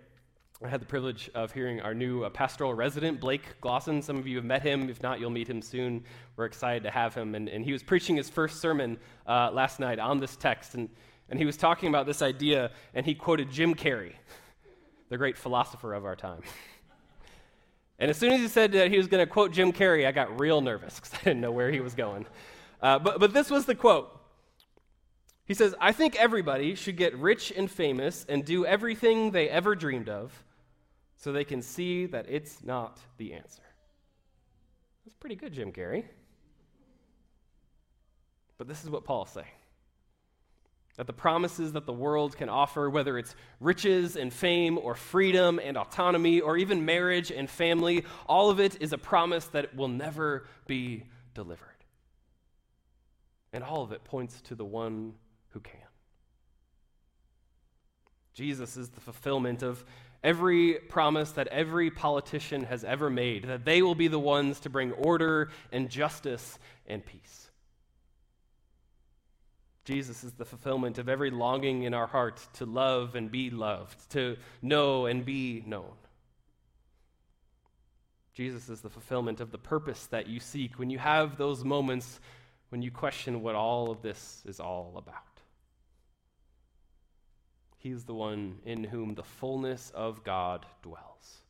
I 0.62 0.68
had 0.68 0.80
the 0.80 0.86
privilege 0.86 1.28
of 1.34 1.52
hearing 1.52 1.80
our 1.80 1.94
new 1.94 2.22
uh, 2.22 2.30
pastoral 2.30 2.74
resident, 2.74 3.20
Blake 3.20 3.42
Glosson. 3.60 4.02
Some 4.02 4.16
of 4.16 4.26
you 4.26 4.36
have 4.36 4.44
met 4.44 4.62
him. 4.62 4.88
If 4.88 5.02
not, 5.02 5.18
you'll 5.18 5.30
meet 5.30 5.48
him 5.48 5.60
soon. 5.60 6.04
We're 6.36 6.44
excited 6.44 6.84
to 6.84 6.90
have 6.90 7.12
him. 7.12 7.34
And, 7.34 7.48
and 7.48 7.64
he 7.64 7.72
was 7.72 7.82
preaching 7.82 8.16
his 8.16 8.30
first 8.30 8.60
sermon 8.60 8.98
uh, 9.26 9.50
last 9.52 9.80
night 9.80 9.98
on 9.98 10.20
this 10.20 10.36
text. 10.36 10.74
And, 10.74 10.88
and 11.28 11.40
he 11.40 11.44
was 11.44 11.56
talking 11.56 11.88
about 11.88 12.06
this 12.06 12.22
idea, 12.22 12.70
and 12.94 13.04
he 13.04 13.14
quoted 13.16 13.50
Jim 13.50 13.74
Carrey, 13.74 14.12
the 15.08 15.18
great 15.18 15.36
philosopher 15.36 15.92
of 15.92 16.04
our 16.04 16.16
time. 16.16 16.42
And 17.96 18.10
as 18.10 18.18
soon 18.18 18.32
as 18.32 18.40
he 18.40 18.48
said 18.48 18.72
that 18.72 18.90
he 18.90 18.98
was 18.98 19.06
going 19.06 19.24
to 19.24 19.32
quote 19.32 19.52
Jim 19.52 19.72
Carrey, 19.72 20.04
I 20.04 20.10
got 20.10 20.40
real 20.40 20.60
nervous 20.60 20.96
because 20.96 21.14
I 21.14 21.18
didn't 21.18 21.40
know 21.40 21.52
where 21.52 21.70
he 21.70 21.78
was 21.78 21.94
going. 21.94 22.26
Uh, 22.82 22.98
but, 22.98 23.20
but 23.20 23.32
this 23.32 23.48
was 23.50 23.66
the 23.66 23.74
quote. 23.76 24.10
He 25.46 25.54
says, 25.54 25.74
I 25.80 25.92
think 25.92 26.16
everybody 26.16 26.74
should 26.74 26.96
get 26.96 27.16
rich 27.16 27.52
and 27.54 27.70
famous 27.70 28.24
and 28.28 28.44
do 28.44 28.64
everything 28.64 29.30
they 29.30 29.48
ever 29.48 29.74
dreamed 29.74 30.08
of 30.08 30.44
so 31.16 31.32
they 31.32 31.44
can 31.44 31.60
see 31.60 32.06
that 32.06 32.26
it's 32.28 32.62
not 32.62 32.98
the 33.18 33.34
answer. 33.34 33.62
That's 35.04 35.16
pretty 35.16 35.36
good, 35.36 35.52
Jim 35.52 35.72
Carrey. 35.72 36.04
But 38.56 38.68
this 38.68 38.84
is 38.84 38.90
what 38.90 39.04
Paul's 39.04 39.30
saying 39.30 39.46
that 40.96 41.08
the 41.08 41.12
promises 41.12 41.72
that 41.72 41.86
the 41.86 41.92
world 41.92 42.36
can 42.36 42.48
offer, 42.48 42.88
whether 42.88 43.18
it's 43.18 43.34
riches 43.58 44.14
and 44.14 44.32
fame, 44.32 44.78
or 44.78 44.94
freedom 44.94 45.60
and 45.62 45.76
autonomy, 45.76 46.40
or 46.40 46.56
even 46.56 46.84
marriage 46.84 47.32
and 47.32 47.50
family, 47.50 48.04
all 48.28 48.48
of 48.48 48.60
it 48.60 48.80
is 48.80 48.92
a 48.92 48.98
promise 48.98 49.46
that 49.46 49.74
will 49.74 49.88
never 49.88 50.46
be 50.68 51.02
delivered. 51.34 51.66
And 53.52 53.64
all 53.64 53.82
of 53.82 53.90
it 53.90 54.04
points 54.04 54.40
to 54.42 54.54
the 54.54 54.64
one 54.64 55.14
who 55.54 55.60
can. 55.60 55.80
Jesus 58.34 58.76
is 58.76 58.90
the 58.90 59.00
fulfillment 59.00 59.62
of 59.62 59.84
every 60.22 60.74
promise 60.74 61.30
that 61.32 61.46
every 61.48 61.90
politician 61.90 62.64
has 62.64 62.84
ever 62.84 63.08
made, 63.08 63.44
that 63.44 63.64
they 63.64 63.80
will 63.80 63.94
be 63.94 64.08
the 64.08 64.18
ones 64.18 64.60
to 64.60 64.68
bring 64.68 64.92
order 64.92 65.50
and 65.72 65.88
justice 65.88 66.58
and 66.86 67.06
peace. 67.06 67.50
Jesus 69.84 70.24
is 70.24 70.32
the 70.32 70.46
fulfillment 70.46 70.98
of 70.98 71.08
every 71.08 71.30
longing 71.30 71.82
in 71.84 71.94
our 71.94 72.06
heart 72.06 72.40
to 72.54 72.64
love 72.64 73.14
and 73.14 73.30
be 73.30 73.50
loved, 73.50 74.10
to 74.10 74.36
know 74.62 75.06
and 75.06 75.24
be 75.24 75.62
known. 75.66 75.92
Jesus 78.32 78.68
is 78.68 78.80
the 78.80 78.90
fulfillment 78.90 79.40
of 79.40 79.52
the 79.52 79.58
purpose 79.58 80.06
that 80.06 80.26
you 80.26 80.40
seek 80.40 80.78
when 80.78 80.90
you 80.90 80.98
have 80.98 81.36
those 81.36 81.62
moments 81.62 82.18
when 82.70 82.82
you 82.82 82.90
question 82.90 83.42
what 83.42 83.54
all 83.54 83.92
of 83.92 84.02
this 84.02 84.42
is 84.46 84.58
all 84.58 84.94
about. 84.96 85.33
He's 87.84 88.04
the 88.04 88.14
one 88.14 88.60
in 88.64 88.82
whom 88.82 89.14
the 89.14 89.22
fullness 89.22 89.92
of 89.94 90.24
God 90.24 90.64
dwells. 90.82 91.42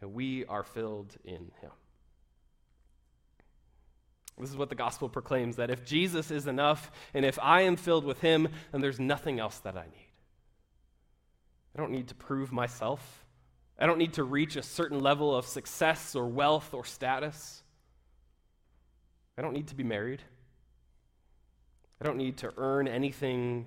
And 0.00 0.14
we 0.14 0.44
are 0.44 0.62
filled 0.62 1.16
in 1.24 1.50
him. 1.60 1.72
This 4.38 4.50
is 4.50 4.56
what 4.56 4.68
the 4.68 4.76
gospel 4.76 5.08
proclaims 5.08 5.56
that 5.56 5.68
if 5.68 5.84
Jesus 5.84 6.30
is 6.30 6.46
enough 6.46 6.92
and 7.12 7.24
if 7.24 7.40
I 7.42 7.62
am 7.62 7.74
filled 7.74 8.04
with 8.04 8.20
him, 8.20 8.46
then 8.70 8.80
there's 8.80 9.00
nothing 9.00 9.40
else 9.40 9.58
that 9.58 9.76
I 9.76 9.82
need. 9.82 10.12
I 11.74 11.80
don't 11.80 11.90
need 11.90 12.06
to 12.08 12.14
prove 12.14 12.52
myself. 12.52 13.26
I 13.80 13.86
don't 13.86 13.98
need 13.98 14.12
to 14.12 14.22
reach 14.22 14.54
a 14.54 14.62
certain 14.62 15.00
level 15.00 15.34
of 15.34 15.44
success 15.44 16.14
or 16.14 16.28
wealth 16.28 16.72
or 16.72 16.84
status. 16.84 17.64
I 19.36 19.42
don't 19.42 19.54
need 19.54 19.66
to 19.68 19.74
be 19.74 19.82
married. 19.82 20.22
I 22.00 22.04
don't 22.04 22.16
need 22.16 22.36
to 22.38 22.52
earn 22.56 22.86
anything 22.86 23.66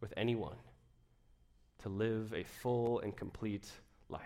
with 0.00 0.14
anyone 0.16 0.54
to 1.88 1.94
live 1.94 2.32
a 2.34 2.44
full 2.44 3.00
and 3.00 3.16
complete 3.16 3.68
life. 4.08 4.22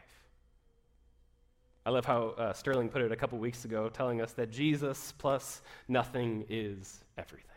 I 1.85 1.90
love 1.90 2.05
how 2.05 2.35
uh, 2.38 2.53
Sterling 2.53 2.88
put 2.88 3.03
it 3.03 3.11
a 3.11 3.16
couple 3.16 3.38
weeks 3.38 3.64
ago, 3.64 3.88
telling 3.88 4.20
us 4.20 4.33
that 4.33 4.51
Jesus 4.51 5.12
plus 5.18 5.62
nothing 5.88 6.44
is 6.48 7.03
everything. 7.18 7.48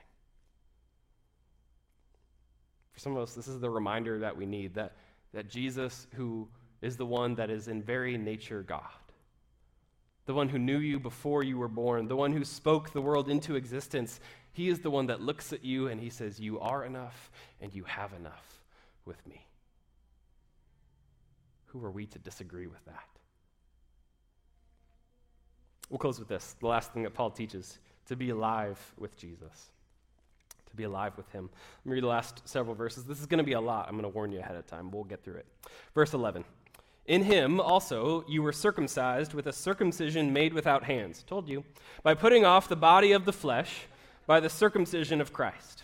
For 2.94 3.00
some 3.00 3.16
of 3.16 3.24
us, 3.24 3.34
this 3.36 3.48
is 3.48 3.60
the 3.60 3.70
reminder 3.70 4.20
that 4.20 4.36
we 4.36 4.46
need 4.46 4.74
that, 4.76 4.96
that 5.34 5.50
Jesus, 5.50 6.08
who 6.14 6.48
is 6.82 6.98
the 6.98 7.06
one 7.06 7.36
that 7.36 7.50
is 7.50 7.68
in 7.68 7.84
very 7.84 8.18
nature 8.18 8.64
God, 8.64 8.82
the 10.26 10.34
one 10.34 10.50
who 10.50 10.58
knew 10.58 10.80
you 10.80 11.00
before 11.00 11.44
you 11.44 11.58
were 11.58 11.68
born, 11.68 12.08
the 12.08 12.16
one 12.16 12.32
who 12.32 12.44
spoke 12.44 12.92
the 12.92 13.02
world 13.02 13.30
into 13.30 13.56
existence, 13.56 14.20
he 14.54 14.70
is 14.70 14.80
the 14.80 14.90
one 14.90 15.08
that 15.08 15.22
looks 15.22 15.54
at 15.54 15.64
you 15.64 15.88
and 15.88 16.02
he 16.02 16.10
says, 16.10 16.40
You 16.40 16.60
are 16.62 16.84
enough 16.84 17.30
and 17.62 17.74
you 17.76 17.84
have 17.84 18.14
enough 18.14 18.64
with 19.06 19.26
me. 19.28 19.46
Who 21.76 21.86
are 21.86 21.92
we 21.92 22.06
to 22.06 22.20
disagree 22.20 22.68
with 22.68 22.84
that? 22.86 23.04
We'll 25.90 26.00
close 26.00 26.20
with 26.20 26.30
this 26.30 26.56
the 26.62 26.68
last 26.68 26.94
thing 26.94 27.04
that 27.04 27.14
Paul 27.14 27.32
teaches 27.32 27.80
to 28.08 28.16
be 28.16 28.30
alive 28.30 28.80
with 28.98 29.18
Jesus. 29.18 29.70
To 30.70 30.76
be 30.76 30.84
alive 30.84 31.18
with 31.18 31.30
him. 31.32 31.50
Let 31.84 31.90
me 31.90 31.96
read 31.96 32.04
the 32.04 32.08
last 32.08 32.48
several 32.48 32.76
verses. 32.76 33.04
This 33.04 33.20
is 33.20 33.26
going 33.26 33.40
to 33.40 33.44
be 33.44 33.54
a 33.54 33.62
lot. 33.62 33.88
I'm 33.90 33.96
going 33.96 34.10
to 34.10 34.16
warn 34.16 34.32
you 34.32 34.40
ahead 34.40 34.56
of 34.56 34.66
time. 34.66 34.90
We'll 34.90 35.04
get 35.04 35.24
through 35.24 35.36
it. 35.36 35.46
Verse 35.94 36.14
11. 36.14 36.46
In 37.08 37.24
him 37.24 37.60
also 37.60 38.24
you 38.26 38.42
were 38.42 38.54
circumcised 38.54 39.34
with 39.34 39.46
a 39.48 39.54
circumcision 39.54 40.32
made 40.32 40.54
without 40.54 40.86
hands. 40.86 41.24
Told 41.28 41.50
you. 41.50 41.66
By 42.04 42.14
putting 42.14 42.46
off 42.46 42.70
the 42.70 42.78
body 42.78 43.12
of 43.12 43.26
the 43.26 43.34
flesh 43.34 43.82
by 44.26 44.40
the 44.40 44.50
circumcision 44.50 45.20
of 45.20 45.34
Christ. 45.34 45.84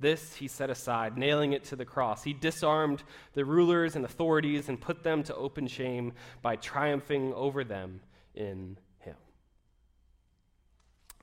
This 0.00 0.36
he 0.36 0.48
set 0.48 0.70
aside, 0.70 1.18
nailing 1.18 1.52
it 1.52 1.64
to 1.64 1.76
the 1.76 1.84
cross. 1.84 2.24
He 2.24 2.32
disarmed 2.32 3.02
the 3.34 3.44
rulers 3.44 3.96
and 3.96 4.04
authorities 4.04 4.68
and 4.68 4.80
put 4.80 5.02
them 5.02 5.22
to 5.24 5.34
open 5.36 5.66
shame 5.66 6.14
by 6.40 6.56
triumphing 6.56 7.34
over 7.34 7.64
them 7.64 8.00
in 8.34 8.78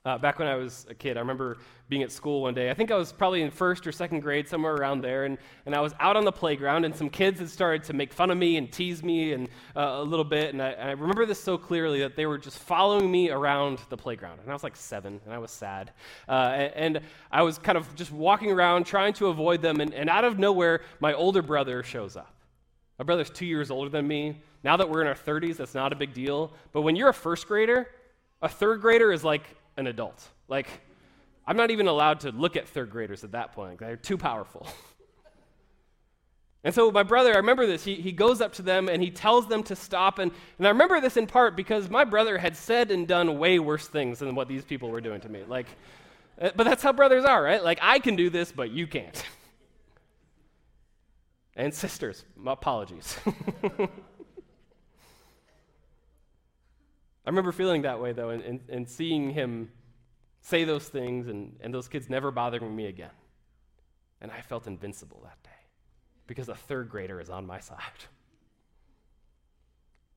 uh, 0.08 0.16
back 0.16 0.38
when 0.38 0.48
I 0.48 0.54
was 0.54 0.86
a 0.88 0.94
kid, 0.94 1.18
I 1.18 1.20
remember 1.20 1.58
being 1.90 2.02
at 2.02 2.10
school 2.10 2.40
one 2.40 2.54
day. 2.54 2.70
I 2.70 2.74
think 2.74 2.90
I 2.90 2.96
was 2.96 3.12
probably 3.12 3.42
in 3.42 3.50
first 3.50 3.86
or 3.86 3.92
second 3.92 4.20
grade, 4.20 4.48
somewhere 4.48 4.74
around 4.74 5.02
there, 5.02 5.26
and, 5.26 5.36
and 5.66 5.74
I 5.74 5.80
was 5.80 5.92
out 6.00 6.16
on 6.16 6.24
the 6.24 6.32
playground, 6.32 6.86
and 6.86 6.96
some 6.96 7.10
kids 7.10 7.40
had 7.40 7.50
started 7.50 7.84
to 7.84 7.92
make 7.92 8.14
fun 8.14 8.30
of 8.30 8.38
me 8.38 8.56
and 8.56 8.72
tease 8.72 9.02
me 9.02 9.34
and 9.34 9.48
uh, 9.76 9.98
a 9.98 10.02
little 10.02 10.24
bit. 10.24 10.54
And 10.54 10.62
I, 10.62 10.70
and 10.70 10.88
I, 10.88 10.92
remember 10.92 11.26
this 11.26 11.38
so 11.38 11.58
clearly 11.58 12.00
that 12.00 12.16
they 12.16 12.24
were 12.24 12.38
just 12.38 12.58
following 12.58 13.10
me 13.10 13.30
around 13.30 13.80
the 13.90 13.98
playground. 13.98 14.40
And 14.40 14.48
I 14.48 14.54
was 14.54 14.62
like 14.62 14.76
seven, 14.76 15.20
and 15.26 15.34
I 15.34 15.38
was 15.38 15.50
sad. 15.50 15.92
Uh, 16.26 16.32
and, 16.32 16.96
and, 16.96 17.04
I 17.30 17.42
was 17.42 17.58
kind 17.58 17.76
of 17.76 17.94
just 17.94 18.10
walking 18.10 18.50
around 18.50 18.86
trying 18.86 19.12
to 19.14 19.26
avoid 19.26 19.60
them, 19.60 19.82
and, 19.82 19.92
and 19.92 20.08
out 20.08 20.24
of 20.24 20.38
nowhere, 20.38 20.80
my 21.00 21.12
older 21.12 21.42
brother 21.42 21.82
shows 21.82 22.16
up. 22.16 22.34
My 22.98 23.04
brother's 23.04 23.28
two 23.28 23.44
years 23.44 23.70
older 23.70 23.90
than 23.90 24.08
me. 24.08 24.40
Now 24.64 24.78
that 24.78 24.88
we're 24.88 25.02
in 25.02 25.06
our 25.06 25.14
30s, 25.14 25.58
that's 25.58 25.74
not 25.74 25.92
a 25.92 25.96
big 25.96 26.14
deal. 26.14 26.54
But 26.72 26.80
when 26.80 26.96
you're 26.96 27.10
a 27.10 27.14
first 27.14 27.46
grader, 27.46 27.88
a 28.40 28.48
third 28.48 28.80
grader 28.80 29.12
is 29.12 29.24
like 29.24 29.42
an 29.78 29.86
adult. 29.86 30.28
Like, 30.48 30.68
I'm 31.46 31.56
not 31.56 31.70
even 31.70 31.86
allowed 31.86 32.20
to 32.20 32.30
look 32.30 32.56
at 32.56 32.68
third 32.68 32.90
graders 32.90 33.24
at 33.24 33.32
that 33.32 33.52
point. 33.52 33.78
They're 33.78 33.96
too 33.96 34.18
powerful. 34.18 34.66
and 36.64 36.74
so, 36.74 36.90
my 36.90 37.04
brother, 37.04 37.32
I 37.32 37.38
remember 37.38 37.66
this. 37.66 37.84
He, 37.84 37.94
he 37.94 38.12
goes 38.12 38.42
up 38.42 38.52
to 38.54 38.62
them 38.62 38.88
and 38.88 39.02
he 39.02 39.10
tells 39.10 39.46
them 39.48 39.62
to 39.62 39.76
stop. 39.76 40.18
And, 40.18 40.30
and 40.58 40.66
I 40.66 40.70
remember 40.70 41.00
this 41.00 41.16
in 41.16 41.26
part 41.26 41.56
because 41.56 41.88
my 41.88 42.04
brother 42.04 42.36
had 42.36 42.56
said 42.56 42.90
and 42.90 43.08
done 43.08 43.38
way 43.38 43.58
worse 43.58 43.88
things 43.88 44.18
than 44.18 44.34
what 44.34 44.48
these 44.48 44.64
people 44.64 44.90
were 44.90 45.00
doing 45.00 45.22
to 45.22 45.28
me. 45.28 45.42
Like, 45.46 45.66
uh, 46.40 46.50
but 46.54 46.64
that's 46.64 46.82
how 46.82 46.92
brothers 46.92 47.24
are, 47.24 47.42
right? 47.42 47.62
Like, 47.64 47.78
I 47.80 47.98
can 47.98 48.16
do 48.16 48.28
this, 48.28 48.52
but 48.52 48.70
you 48.70 48.86
can't. 48.86 49.24
and 51.56 51.72
sisters, 51.72 52.24
apologies. 52.44 53.18
I 57.28 57.30
remember 57.30 57.52
feeling 57.52 57.82
that 57.82 58.00
way, 58.00 58.12
though, 58.12 58.30
and, 58.30 58.42
and, 58.42 58.60
and 58.70 58.88
seeing 58.88 59.28
him 59.28 59.70
say 60.40 60.64
those 60.64 60.88
things 60.88 61.28
and, 61.28 61.56
and 61.60 61.74
those 61.74 61.86
kids 61.86 62.08
never 62.08 62.30
bothering 62.30 62.74
me 62.74 62.86
again. 62.86 63.10
And 64.22 64.32
I 64.32 64.40
felt 64.40 64.66
invincible 64.66 65.20
that 65.24 65.36
day 65.42 65.50
because 66.26 66.48
a 66.48 66.54
third 66.54 66.88
grader 66.88 67.20
is 67.20 67.28
on 67.28 67.46
my 67.46 67.60
side. 67.60 67.82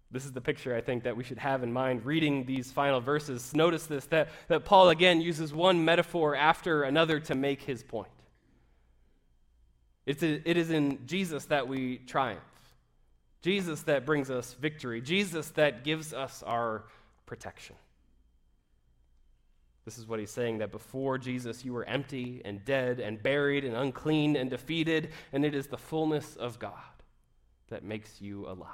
This 0.10 0.24
is 0.24 0.32
the 0.32 0.40
picture 0.40 0.74
I 0.74 0.80
think 0.80 1.04
that 1.04 1.18
we 1.18 1.26
should 1.26 1.40
have 1.40 1.64
in 1.64 1.74
mind 1.74 2.06
reading 2.06 2.46
these 2.46 2.72
final 2.72 3.02
verses. 3.02 3.54
Notice 3.54 3.88
this 3.88 4.06
that, 4.06 4.30
that 4.48 4.64
Paul 4.64 4.88
again 4.88 5.20
uses 5.20 5.54
one 5.54 5.84
metaphor 5.84 6.34
after 6.34 6.84
another 6.84 7.20
to 7.20 7.36
make 7.36 7.62
his 7.62 7.84
point. 7.84 8.08
It's 10.06 10.24
a, 10.24 10.50
it 10.50 10.56
is 10.56 10.72
in 10.72 11.06
Jesus 11.08 11.44
that 11.48 11.68
we 11.68 11.98
triumph, 11.98 12.40
Jesus 13.42 13.82
that 13.84 14.06
brings 14.06 14.32
us 14.32 14.54
victory, 14.54 15.02
Jesus 15.02 15.50
that 15.50 15.84
gives 15.84 16.14
us 16.14 16.42
our 16.44 16.86
protection. 17.32 17.78
This 19.86 19.98
is 19.98 20.06
what 20.06 20.20
he's 20.20 20.32
saying 20.32 20.58
that 20.58 20.70
before 20.70 21.18
Jesus, 21.18 21.64
you 21.64 21.72
were 21.72 21.86
empty 21.86 22.42
and 22.44 22.66
dead 22.66 23.00
and 23.00 23.24
buried 23.24 23.64
and 23.64 23.74
unclean 23.74 24.36
and 24.36 24.50
defeated, 24.50 25.12
and 25.32 25.46
it 25.46 25.56
is 25.56 25.68
the 25.68 25.78
fullness 25.78 26.36
of 26.36 26.60
God 26.60 26.74
that 27.70 27.86
makes 27.86 28.20
you 28.20 28.50
alive. 28.50 28.68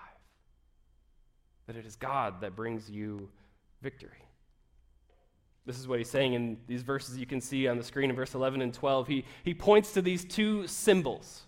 That 1.68 1.76
it 1.76 1.86
is 1.86 1.96
God 1.98 2.42
that 2.42 2.56
brings 2.56 2.90
you 2.90 3.30
victory. 3.84 4.26
This 5.68 5.78
is 5.78 5.88
what 5.88 6.00
he's 6.00 6.10
saying 6.10 6.34
in 6.34 6.58
these 6.66 6.82
verses 6.82 7.16
you 7.16 7.28
can 7.28 7.42
see 7.42 7.68
on 7.68 7.78
the 7.78 7.84
screen 7.84 8.10
in 8.10 8.16
verse 8.16 8.34
11 8.34 8.64
and 8.64 8.74
12. 8.74 9.08
He, 9.08 9.26
he 9.44 9.54
points 9.54 9.94
to 9.94 10.02
these 10.02 10.26
two 10.26 10.66
symbols, 10.66 11.44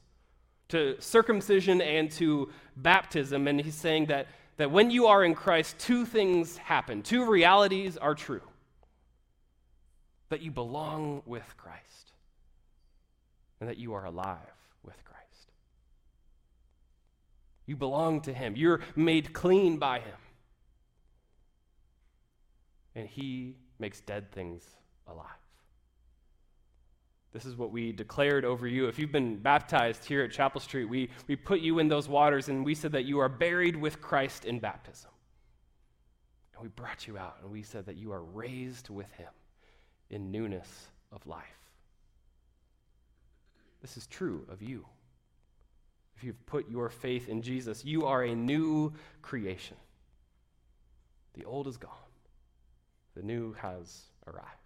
to 0.67 0.95
circumcision 0.99 1.81
and 1.81 2.11
to 2.11 2.51
baptism, 2.77 3.47
and 3.47 3.59
he's 3.59 3.73
saying 3.73 4.05
that 4.05 4.27
that 4.59 4.71
when 4.71 4.91
you 4.91 5.07
are 5.07 5.23
in 5.23 5.35
Christ, 5.35 5.79
two 5.79 6.05
things 6.05 6.57
happen. 6.57 7.01
Two 7.01 7.23
realities 7.23 7.95
are 7.95 8.13
true 8.13 8.41
that 10.27 10.41
you 10.41 10.51
belong 10.51 11.23
with 11.25 11.45
Christ, 11.55 12.11
and 13.61 13.69
that 13.69 13.77
you 13.77 13.93
are 13.93 14.03
alive 14.03 14.37
with 14.83 15.01
Christ. 15.05 15.53
You 17.67 17.77
belong 17.77 18.19
to 18.21 18.33
Him, 18.33 18.57
you're 18.57 18.81
made 18.97 19.31
clean 19.31 19.77
by 19.77 19.99
Him. 19.99 20.17
And 22.95 23.07
He 23.07 23.55
makes 23.79 24.01
dead 24.01 24.29
things 24.29 24.61
alive. 25.07 25.25
This 27.31 27.45
is 27.45 27.55
what 27.55 27.71
we 27.71 27.91
declared 27.91 28.43
over 28.43 28.67
you. 28.67 28.87
If 28.87 28.97
you've 28.97 29.11
been 29.11 29.37
baptized 29.37 30.05
here 30.05 30.23
at 30.23 30.31
Chapel 30.31 30.59
Street, 30.59 30.85
we, 30.85 31.09
we 31.27 31.35
put 31.35 31.59
you 31.59 31.79
in 31.79 31.87
those 31.87 32.09
waters 32.09 32.49
and 32.49 32.65
we 32.65 32.73
said 32.73 32.91
that 32.93 33.05
you 33.05 33.19
are 33.19 33.29
buried 33.29 33.75
with 33.75 34.01
Christ 34.01 34.45
in 34.45 34.59
baptism. 34.59 35.11
And 36.53 36.63
we 36.63 36.69
brought 36.69 37.07
you 37.07 37.17
out 37.17 37.37
and 37.43 37.51
we 37.51 37.61
said 37.61 37.85
that 37.85 37.97
you 37.97 38.11
are 38.11 38.23
raised 38.23 38.89
with 38.89 39.11
him 39.13 39.29
in 40.09 40.31
newness 40.31 40.87
of 41.11 41.25
life. 41.27 41.45
This 43.81 43.95
is 43.95 44.07
true 44.07 44.45
of 44.51 44.61
you. 44.61 44.85
If 46.17 46.23
you've 46.23 46.45
put 46.47 46.69
your 46.69 46.89
faith 46.89 47.29
in 47.29 47.41
Jesus, 47.41 47.85
you 47.85 48.05
are 48.05 48.23
a 48.23 48.35
new 48.35 48.91
creation. 49.21 49.77
The 51.35 51.45
old 51.45 51.67
is 51.67 51.77
gone, 51.77 51.91
the 53.15 53.21
new 53.21 53.53
has 53.53 54.01
arrived. 54.27 54.58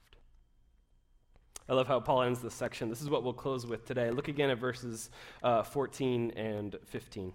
I 1.68 1.74
love 1.74 1.88
how 1.88 2.00
Paul 2.00 2.24
ends 2.24 2.42
this 2.42 2.54
section. 2.54 2.90
This 2.90 3.02
is 3.02 3.10
what 3.10 3.24
we'll 3.24 3.34
close 3.34 3.66
with 3.66 3.86
today. 3.86 4.12
Look 4.12 4.28
again 4.28 4.50
at 4.50 4.58
verses 4.58 5.10
uh, 5.42 5.64
14 5.64 6.32
and 6.32 6.76
15. 6.86 7.34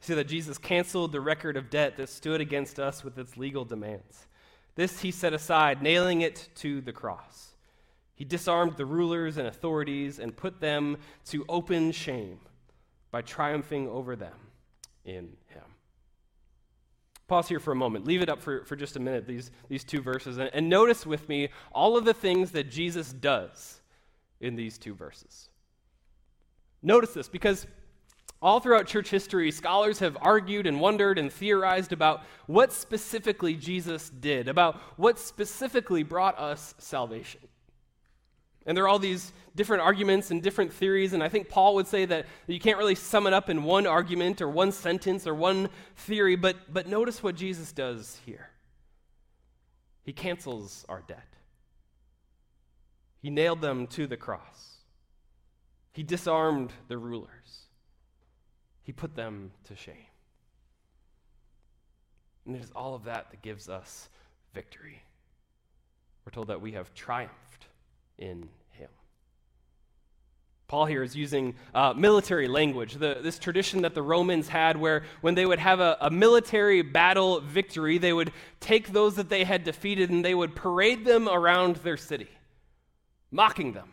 See 0.00 0.14
that 0.14 0.28
Jesus 0.28 0.58
canceled 0.58 1.12
the 1.12 1.20
record 1.20 1.56
of 1.56 1.70
debt 1.70 1.96
that 1.96 2.08
stood 2.08 2.40
against 2.40 2.78
us 2.78 3.02
with 3.02 3.18
its 3.18 3.36
legal 3.36 3.64
demands. 3.64 4.26
This 4.74 5.00
he 5.00 5.10
set 5.10 5.32
aside, 5.32 5.82
nailing 5.82 6.20
it 6.20 6.50
to 6.56 6.82
the 6.82 6.92
cross. 6.92 7.54
He 8.14 8.24
disarmed 8.24 8.76
the 8.76 8.86
rulers 8.86 9.38
and 9.38 9.46
authorities 9.46 10.18
and 10.18 10.36
put 10.36 10.60
them 10.60 10.98
to 11.26 11.44
open 11.48 11.92
shame 11.92 12.40
by 13.10 13.22
triumphing 13.22 13.88
over 13.88 14.14
them 14.16 14.36
in 15.04 15.36
him. 15.48 15.75
Pause 17.28 17.48
here 17.48 17.60
for 17.60 17.72
a 17.72 17.76
moment. 17.76 18.06
Leave 18.06 18.22
it 18.22 18.28
up 18.28 18.40
for, 18.40 18.64
for 18.64 18.76
just 18.76 18.96
a 18.96 19.00
minute, 19.00 19.26
these, 19.26 19.50
these 19.68 19.82
two 19.82 20.00
verses, 20.00 20.38
and, 20.38 20.50
and 20.52 20.68
notice 20.68 21.04
with 21.04 21.28
me 21.28 21.48
all 21.72 21.96
of 21.96 22.04
the 22.04 22.14
things 22.14 22.52
that 22.52 22.70
Jesus 22.70 23.12
does 23.12 23.80
in 24.40 24.54
these 24.54 24.78
two 24.78 24.94
verses. 24.94 25.48
Notice 26.82 27.14
this 27.14 27.28
because 27.28 27.66
all 28.40 28.60
throughout 28.60 28.86
church 28.86 29.10
history, 29.10 29.50
scholars 29.50 29.98
have 29.98 30.16
argued 30.20 30.66
and 30.66 30.80
wondered 30.80 31.18
and 31.18 31.32
theorized 31.32 31.92
about 31.92 32.22
what 32.46 32.72
specifically 32.72 33.54
Jesus 33.54 34.10
did, 34.10 34.46
about 34.46 34.76
what 34.96 35.18
specifically 35.18 36.02
brought 36.02 36.38
us 36.38 36.74
salvation. 36.78 37.40
And 38.66 38.76
there 38.76 38.84
are 38.84 38.88
all 38.88 38.98
these 38.98 39.32
different 39.54 39.82
arguments 39.82 40.30
and 40.30 40.42
different 40.42 40.72
theories, 40.72 41.12
and 41.12 41.22
I 41.22 41.28
think 41.28 41.48
Paul 41.48 41.76
would 41.76 41.86
say 41.86 42.04
that 42.04 42.26
you 42.46 42.58
can't 42.58 42.78
really 42.78 42.96
sum 42.96 43.26
it 43.26 43.32
up 43.32 43.48
in 43.48 43.62
one 43.62 43.86
argument 43.86 44.42
or 44.42 44.48
one 44.48 44.72
sentence 44.72 45.26
or 45.26 45.34
one 45.34 45.70
theory, 45.94 46.36
but, 46.36 46.56
but 46.72 46.86
notice 46.86 47.22
what 47.22 47.36
Jesus 47.36 47.72
does 47.72 48.20
here. 48.26 48.50
He 50.02 50.12
cancels 50.12 50.84
our 50.88 51.02
debt, 51.06 51.36
He 53.22 53.30
nailed 53.30 53.60
them 53.60 53.86
to 53.88 54.06
the 54.06 54.16
cross, 54.16 54.76
He 55.92 56.02
disarmed 56.02 56.72
the 56.88 56.98
rulers. 56.98 57.62
He 58.82 58.92
put 58.92 59.16
them 59.16 59.50
to 59.64 59.74
shame. 59.74 60.06
And 62.46 62.54
it 62.54 62.62
is 62.62 62.70
all 62.70 62.94
of 62.94 63.02
that 63.04 63.32
that 63.32 63.42
gives 63.42 63.68
us 63.68 64.08
victory. 64.54 65.02
We're 66.24 66.30
told 66.30 66.46
that 66.46 66.60
we 66.60 66.72
have 66.72 66.94
triumphed 66.94 67.45
in 68.18 68.48
him. 68.70 68.88
Paul 70.68 70.86
here 70.86 71.02
is 71.02 71.14
using 71.14 71.54
uh, 71.74 71.92
military 71.94 72.48
language, 72.48 72.94
the, 72.94 73.18
this 73.22 73.38
tradition 73.38 73.82
that 73.82 73.94
the 73.94 74.02
Romans 74.02 74.48
had 74.48 74.76
where 74.76 75.04
when 75.20 75.34
they 75.34 75.46
would 75.46 75.58
have 75.58 75.80
a, 75.80 75.96
a 76.00 76.10
military 76.10 76.82
battle 76.82 77.40
victory, 77.40 77.98
they 77.98 78.12
would 78.12 78.32
take 78.60 78.92
those 78.92 79.14
that 79.16 79.28
they 79.28 79.44
had 79.44 79.64
defeated 79.64 80.10
and 80.10 80.24
they 80.24 80.34
would 80.34 80.54
parade 80.56 81.04
them 81.04 81.28
around 81.28 81.76
their 81.76 81.96
city, 81.96 82.28
mocking 83.30 83.72
them 83.72 83.90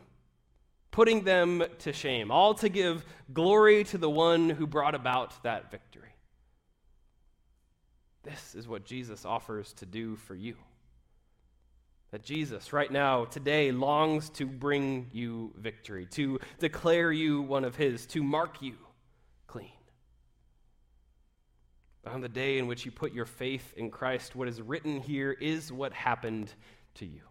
putting 0.93 1.23
them 1.23 1.63
to 1.79 1.91
shame, 1.91 2.31
all 2.31 2.53
to 2.53 2.69
give 2.69 3.03
glory 3.33 3.83
to 3.83 3.97
the 3.97 4.09
one 4.09 4.49
who 4.49 4.67
brought 4.67 4.95
about 4.95 5.41
that 5.43 5.71
victory. 5.71 6.13
This 8.21 8.55
is 8.55 8.67
what 8.67 8.86
Jesus 8.86 9.25
offers 9.25 9.73
to 9.73 9.88
do 9.88 10.15
for 10.15 10.36
you. 10.36 10.55
That 12.13 12.21
Jesus, 12.21 12.71
right 12.73 12.91
now, 12.91 13.26
today, 13.26 13.71
longs 13.71 14.30
to 14.36 14.45
bring 14.45 15.08
you 15.12 15.52
victory, 15.58 16.06
to 16.12 16.39
declare 16.60 17.12
you 17.12 17.41
one 17.41 17.65
of 17.65 17.76
His, 17.76 18.06
to 18.06 18.21
mark 18.21 18.62
you 18.62 18.76
clean. 19.47 19.71
On 22.06 22.21
the 22.21 22.30
day 22.30 22.60
in 22.60 22.67
which 22.67 22.86
you 22.86 22.91
put 22.91 23.13
your 23.13 23.26
faith 23.26 23.73
in 23.78 23.89
Christ, 23.89 24.36
what 24.36 24.47
is 24.47 24.62
written 24.62 24.99
here 24.99 25.32
is 25.32 25.71
what 25.71 25.91
happened 25.91 26.54
to 26.93 27.08
you. 27.08 27.21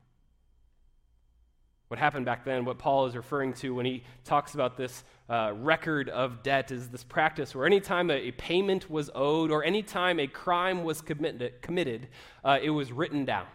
What 1.87 2.01
happened 2.01 2.27
back 2.27 2.45
then, 2.45 2.65
what 2.65 2.79
Paul 2.81 3.07
is 3.07 3.15
referring 3.15 3.53
to 3.55 3.77
when 3.77 3.87
he 3.87 4.03
talks 4.25 4.55
about 4.55 4.77
this 4.77 5.05
uh, 5.29 5.53
record 5.55 6.09
of 6.09 6.43
debt, 6.43 6.73
is 6.73 6.89
this 6.89 7.05
practice 7.05 7.55
where 7.55 7.67
anytime 7.67 8.11
a, 8.11 8.15
a 8.15 8.31
payment 8.33 8.91
was 8.91 9.11
owed 9.15 9.53
or 9.53 9.63
anytime 9.63 10.19
a 10.19 10.27
crime 10.27 10.83
was 10.83 11.01
committed, 11.01 11.63
committed 11.63 12.09
uh, 12.45 12.59
it 12.61 12.71
was 12.71 12.91
written 12.91 13.25
down. 13.25 13.47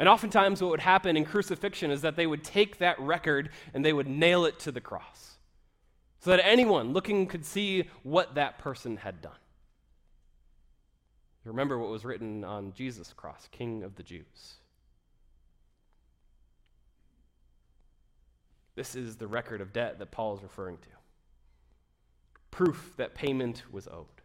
And 0.00 0.08
oftentimes, 0.08 0.62
what 0.62 0.70
would 0.70 0.80
happen 0.80 1.14
in 1.14 1.26
crucifixion 1.26 1.90
is 1.90 2.00
that 2.00 2.16
they 2.16 2.26
would 2.26 2.42
take 2.42 2.78
that 2.78 2.98
record 2.98 3.50
and 3.74 3.84
they 3.84 3.92
would 3.92 4.08
nail 4.08 4.46
it 4.46 4.58
to 4.60 4.72
the 4.72 4.80
cross 4.80 5.36
so 6.20 6.30
that 6.30 6.42
anyone 6.42 6.94
looking 6.94 7.26
could 7.26 7.44
see 7.44 7.84
what 8.02 8.34
that 8.34 8.58
person 8.58 8.96
had 8.96 9.20
done. 9.20 9.32
Remember 11.44 11.78
what 11.78 11.90
was 11.90 12.06
written 12.06 12.44
on 12.44 12.72
Jesus' 12.72 13.12
cross, 13.12 13.46
King 13.52 13.82
of 13.82 13.96
the 13.96 14.02
Jews. 14.02 14.54
This 18.76 18.96
is 18.96 19.16
the 19.16 19.26
record 19.26 19.60
of 19.60 19.74
debt 19.74 19.98
that 19.98 20.10
Paul 20.10 20.34
is 20.34 20.42
referring 20.42 20.78
to. 20.78 20.88
Proof 22.50 22.94
that 22.96 23.14
payment 23.14 23.64
was 23.70 23.86
owed. 23.86 24.19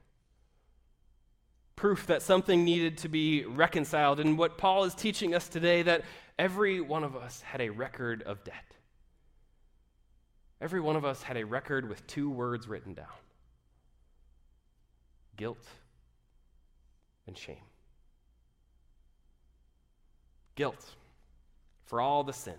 Proof 1.86 2.08
that 2.08 2.24
something 2.24 2.66
needed 2.66 2.98
to 2.98 3.10
be 3.10 3.46
reconciled. 3.46 4.20
And 4.20 4.40
what 4.40 4.58
Paul 4.58 4.86
is 4.86 4.96
teaching 4.96 5.36
us 5.36 5.48
today 5.48 5.84
that 5.84 6.02
every 6.40 6.82
one 6.82 7.04
of 7.04 7.16
us 7.16 7.42
had 7.42 7.62
a 7.62 7.70
record 7.70 8.24
of 8.24 8.44
debt. 8.44 8.76
Every 10.60 10.82
one 10.82 10.96
of 10.96 11.06
us 11.06 11.22
had 11.22 11.38
a 11.38 11.46
record 11.46 11.88
with 11.88 12.08
two 12.08 12.28
words 12.28 12.68
written 12.68 12.96
down 12.96 13.06
guilt 15.38 15.64
and 17.28 17.38
shame. 17.38 17.68
Guilt 20.56 20.96
for 21.84 22.02
all 22.02 22.24
the 22.24 22.34
sin 22.34 22.58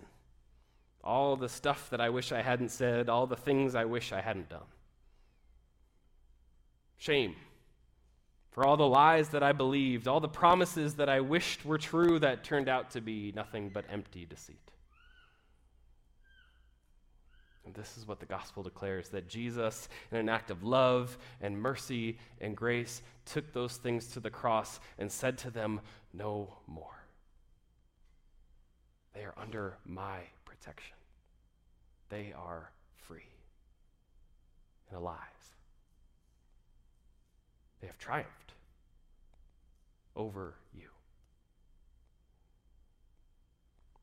all 1.03 1.35
the 1.35 1.49
stuff 1.49 1.89
that 1.89 1.99
I 1.99 2.07
wish 2.07 2.31
I 2.31 2.41
hadn't 2.41 2.71
said, 2.71 3.09
all 3.09 3.27
the 3.27 3.35
things 3.35 3.75
I 3.75 3.83
wish 3.83 4.13
I 4.13 4.21
hadn't 4.21 4.47
done. 4.47 4.61
Shame 6.97 7.35
for 8.57 8.65
all 8.65 8.75
the 8.75 8.87
lies 8.87 9.29
that 9.29 9.43
I 9.43 9.51
believed, 9.51 10.07
all 10.07 10.19
the 10.19 10.27
promises 10.27 10.95
that 10.95 11.09
I 11.09 11.19
wished 11.19 11.63
were 11.63 11.77
true 11.77 12.17
that 12.17 12.43
turned 12.43 12.67
out 12.67 12.89
to 12.89 13.01
be 13.01 13.31
nothing 13.35 13.69
but 13.69 13.85
empty 13.87 14.25
deceit. 14.25 14.71
And 17.63 17.75
this 17.75 17.99
is 17.99 18.07
what 18.07 18.19
the 18.19 18.25
gospel 18.25 18.63
declares 18.63 19.09
that 19.09 19.27
Jesus, 19.27 19.87
in 20.11 20.17
an 20.17 20.27
act 20.27 20.49
of 20.49 20.63
love 20.63 21.19
and 21.39 21.61
mercy 21.61 22.17
and 22.41 22.57
grace, 22.57 23.03
took 23.25 23.53
those 23.53 23.77
things 23.77 24.07
to 24.13 24.19
the 24.19 24.31
cross 24.31 24.79
and 24.97 25.11
said 25.11 25.37
to 25.37 25.51
them, 25.51 25.79
No 26.11 26.57
more. 26.65 27.03
They 29.13 29.21
are 29.21 29.35
under 29.37 29.77
my 29.85 30.21
protection 30.45 30.95
they 32.09 32.33
are 32.35 32.71
free 32.95 33.21
and 34.89 34.97
alive. 34.97 35.17
They 37.87 37.91
have 37.91 37.99
triumphed 37.99 38.53
over 40.13 40.55
you. 40.73 40.89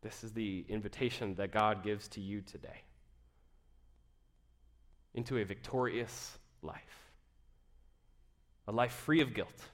This 0.01 0.25
is 0.25 0.33
the 0.33 0.65
invitation 0.71 1.35
that 1.35 1.53
God 1.53 1.85
gives 1.85 2.09
to 2.09 2.23
you 2.23 2.41
today 2.41 2.81
into 5.13 5.37
a 5.37 5.45
victorious 5.45 6.39
life, 6.63 7.11
a 8.67 8.73
life 8.73 8.95
free 8.95 9.21
of 9.21 9.35
guilt, 9.35 9.69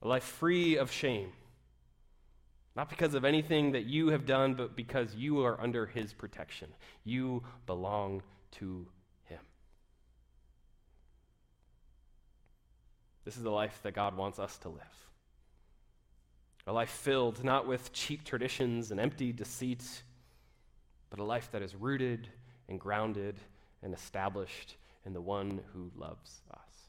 a 0.00 0.06
life 0.06 0.22
free 0.22 0.76
of 0.76 0.92
shame 0.92 1.32
not 2.76 2.88
because 2.88 3.14
of 3.14 3.24
anything 3.24 3.72
that 3.72 3.86
you 3.86 4.10
have 4.10 4.24
done, 4.24 4.54
but 4.54 4.76
because 4.76 5.12
you 5.16 5.44
are 5.44 5.60
under 5.60 5.84
his 5.84 6.12
protection. 6.12 6.68
You 7.02 7.42
belong 7.66 8.22
to 8.52 8.86
him. 9.24 9.40
This 13.28 13.36
is 13.36 13.42
the 13.42 13.50
life 13.50 13.78
that 13.82 13.92
God 13.92 14.16
wants 14.16 14.38
us 14.38 14.56
to 14.60 14.70
live. 14.70 15.10
A 16.66 16.72
life 16.72 16.88
filled 16.88 17.44
not 17.44 17.68
with 17.68 17.92
cheap 17.92 18.24
traditions 18.24 18.90
and 18.90 18.98
empty 18.98 19.34
deceit, 19.34 19.84
but 21.10 21.18
a 21.18 21.24
life 21.24 21.50
that 21.52 21.60
is 21.60 21.74
rooted 21.74 22.30
and 22.70 22.80
grounded 22.80 23.38
and 23.82 23.92
established 23.92 24.76
in 25.04 25.12
the 25.12 25.20
one 25.20 25.60
who 25.74 25.90
loves 25.94 26.40
us. 26.50 26.88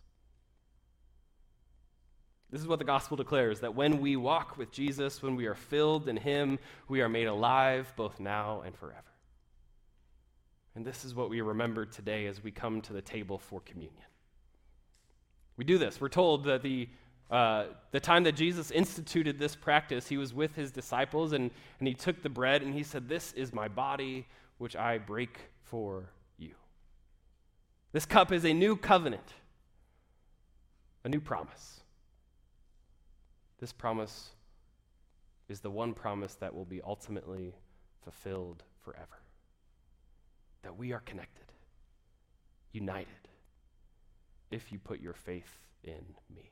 This 2.50 2.62
is 2.62 2.68
what 2.68 2.80
the 2.80 2.86
gospel 2.86 3.18
declares 3.18 3.60
that 3.60 3.76
when 3.76 4.00
we 4.00 4.16
walk 4.16 4.58
with 4.58 4.72
Jesus, 4.72 5.22
when 5.22 5.36
we 5.36 5.46
are 5.46 5.56
filled 5.56 6.08
in 6.08 6.16
Him, 6.16 6.58
we 6.88 7.02
are 7.02 7.10
made 7.10 7.28
alive 7.28 7.92
both 7.98 8.18
now 8.22 8.62
and 8.66 8.74
forever. 8.78 9.04
And 10.74 10.86
this 10.86 11.04
is 11.04 11.14
what 11.14 11.30
we 11.30 11.42
remember 11.42 11.86
today 11.86 12.28
as 12.28 12.42
we 12.42 12.52
come 12.52 12.80
to 12.84 12.94
the 12.94 13.02
table 13.02 13.40
for 13.40 13.60
communion. 13.60 14.06
We 15.60 15.66
do 15.66 15.78
this. 15.78 16.00
We're 16.00 16.08
told 16.08 16.46
that 16.46 16.62
the, 16.62 16.88
uh, 17.30 17.66
the 17.92 18.00
time 18.00 18.24
that 18.24 18.32
Jesus 18.32 18.72
instituted 18.72 19.38
this 19.38 19.58
practice, 19.58 20.08
he 20.08 20.16
was 20.16 20.34
with 20.34 20.56
his 20.56 20.72
disciples 20.72 21.34
and, 21.34 21.52
and 21.80 21.88
he 21.88 21.94
took 21.94 22.24
the 22.24 22.30
bread 22.30 22.62
and 22.62 22.74
he 22.74 22.82
said, 22.82 23.10
This 23.10 23.34
is 23.34 23.52
my 23.52 23.68
body, 23.68 24.26
which 24.58 24.78
I 24.78 25.00
break 25.00 25.38
for 25.64 26.12
you. 26.38 26.52
This 27.92 28.06
cup 28.06 28.32
is 28.32 28.46
a 28.46 28.54
new 28.54 28.78
covenant, 28.78 29.34
a 31.04 31.10
new 31.10 31.20
promise. 31.20 31.82
This 33.60 33.74
promise 33.74 34.30
is 35.50 35.60
the 35.60 35.70
one 35.70 35.94
promise 35.94 36.36
that 36.36 36.56
will 36.56 36.64
be 36.64 36.82
ultimately 36.84 37.54
fulfilled 38.02 38.64
forever 38.82 39.20
that 40.64 40.78
we 40.78 40.94
are 40.94 41.02
connected, 41.02 41.52
united, 42.72 43.28
if 44.52 44.72
you 44.72 44.80
put 44.80 45.00
your 45.00 45.14
faith 45.14 45.60
in 45.84 46.04
me. 46.36 46.52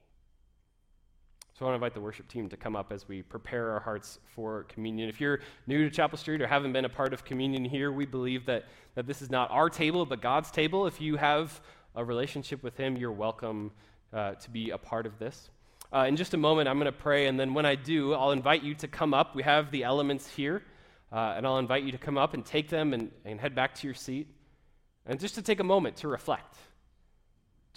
So 1.54 1.66
I 1.66 1.70
want 1.70 1.74
to 1.74 1.86
invite 1.86 1.94
the 1.96 2.02
worship 2.02 2.28
team 2.28 2.50
to 2.50 2.58
come 2.58 2.76
up 2.76 2.92
as 2.92 3.08
we 3.08 3.24
prepare 3.24 3.72
our 3.72 3.80
hearts 3.80 4.20
for 4.36 4.64
communion. 4.64 5.10
If 5.10 5.20
you're 5.20 5.40
new 5.66 5.90
to 5.90 5.96
Chapel 5.96 6.18
Street 6.18 6.42
or 6.42 6.48
haven't 6.48 6.72
been 6.72 6.86
a 6.86 6.90
part 6.90 7.14
of 7.14 7.26
communion 7.26 7.66
here, 7.66 7.92
we 7.92 8.06
believe 8.06 8.46
that, 8.46 8.66
that 8.94 9.08
this 9.08 9.22
is 9.22 9.32
not 9.32 9.50
our 9.50 9.70
table, 9.70 10.06
but 10.06 10.22
God's 10.22 10.52
table. 10.52 10.86
If 10.86 11.02
you 11.02 11.16
have 11.16 11.60
a 11.96 12.06
relationship 12.06 12.62
with 12.62 12.78
Him, 12.78 12.96
you're 12.96 13.12
welcome 13.12 13.72
uh, 14.14 14.34
to 14.36 14.50
be 14.52 14.70
a 14.70 14.78
part 14.78 15.08
of 15.08 15.18
this. 15.18 15.50
Uh, 15.92 16.06
in 16.08 16.16
just 16.16 16.36
a 16.36 16.38
moment, 16.38 16.70
I'm 16.70 16.78
going 16.78 16.86
to 16.86 16.92
pray, 16.92 17.26
and 17.26 17.40
then 17.40 17.56
when 17.56 17.66
I 17.66 17.74
do, 17.74 18.14
I'll 18.14 18.32
invite 18.32 18.62
you 18.62 18.76
to 18.76 18.88
come 18.88 19.16
up. 19.16 19.36
We 19.36 19.42
have 19.42 19.72
the 19.72 19.84
elements 19.84 20.30
here. 20.30 20.62
Uh, 21.12 21.36
and 21.38 21.48
I'll 21.48 21.58
invite 21.58 21.84
you 21.84 21.92
to 21.94 21.98
come 21.98 22.18
up 22.18 22.34
and 22.34 22.46
take 22.46 22.70
them 22.70 22.94
and, 22.94 23.12
and 23.24 23.40
head 23.40 23.56
back 23.56 23.76
to 23.76 23.88
your 23.88 23.94
seat. 23.94 24.28
And 25.06 25.20
just 25.20 25.36
to 25.36 25.42
take 25.42 25.60
a 25.60 25.64
moment 25.64 25.96
to 25.98 26.08
reflect, 26.08 26.58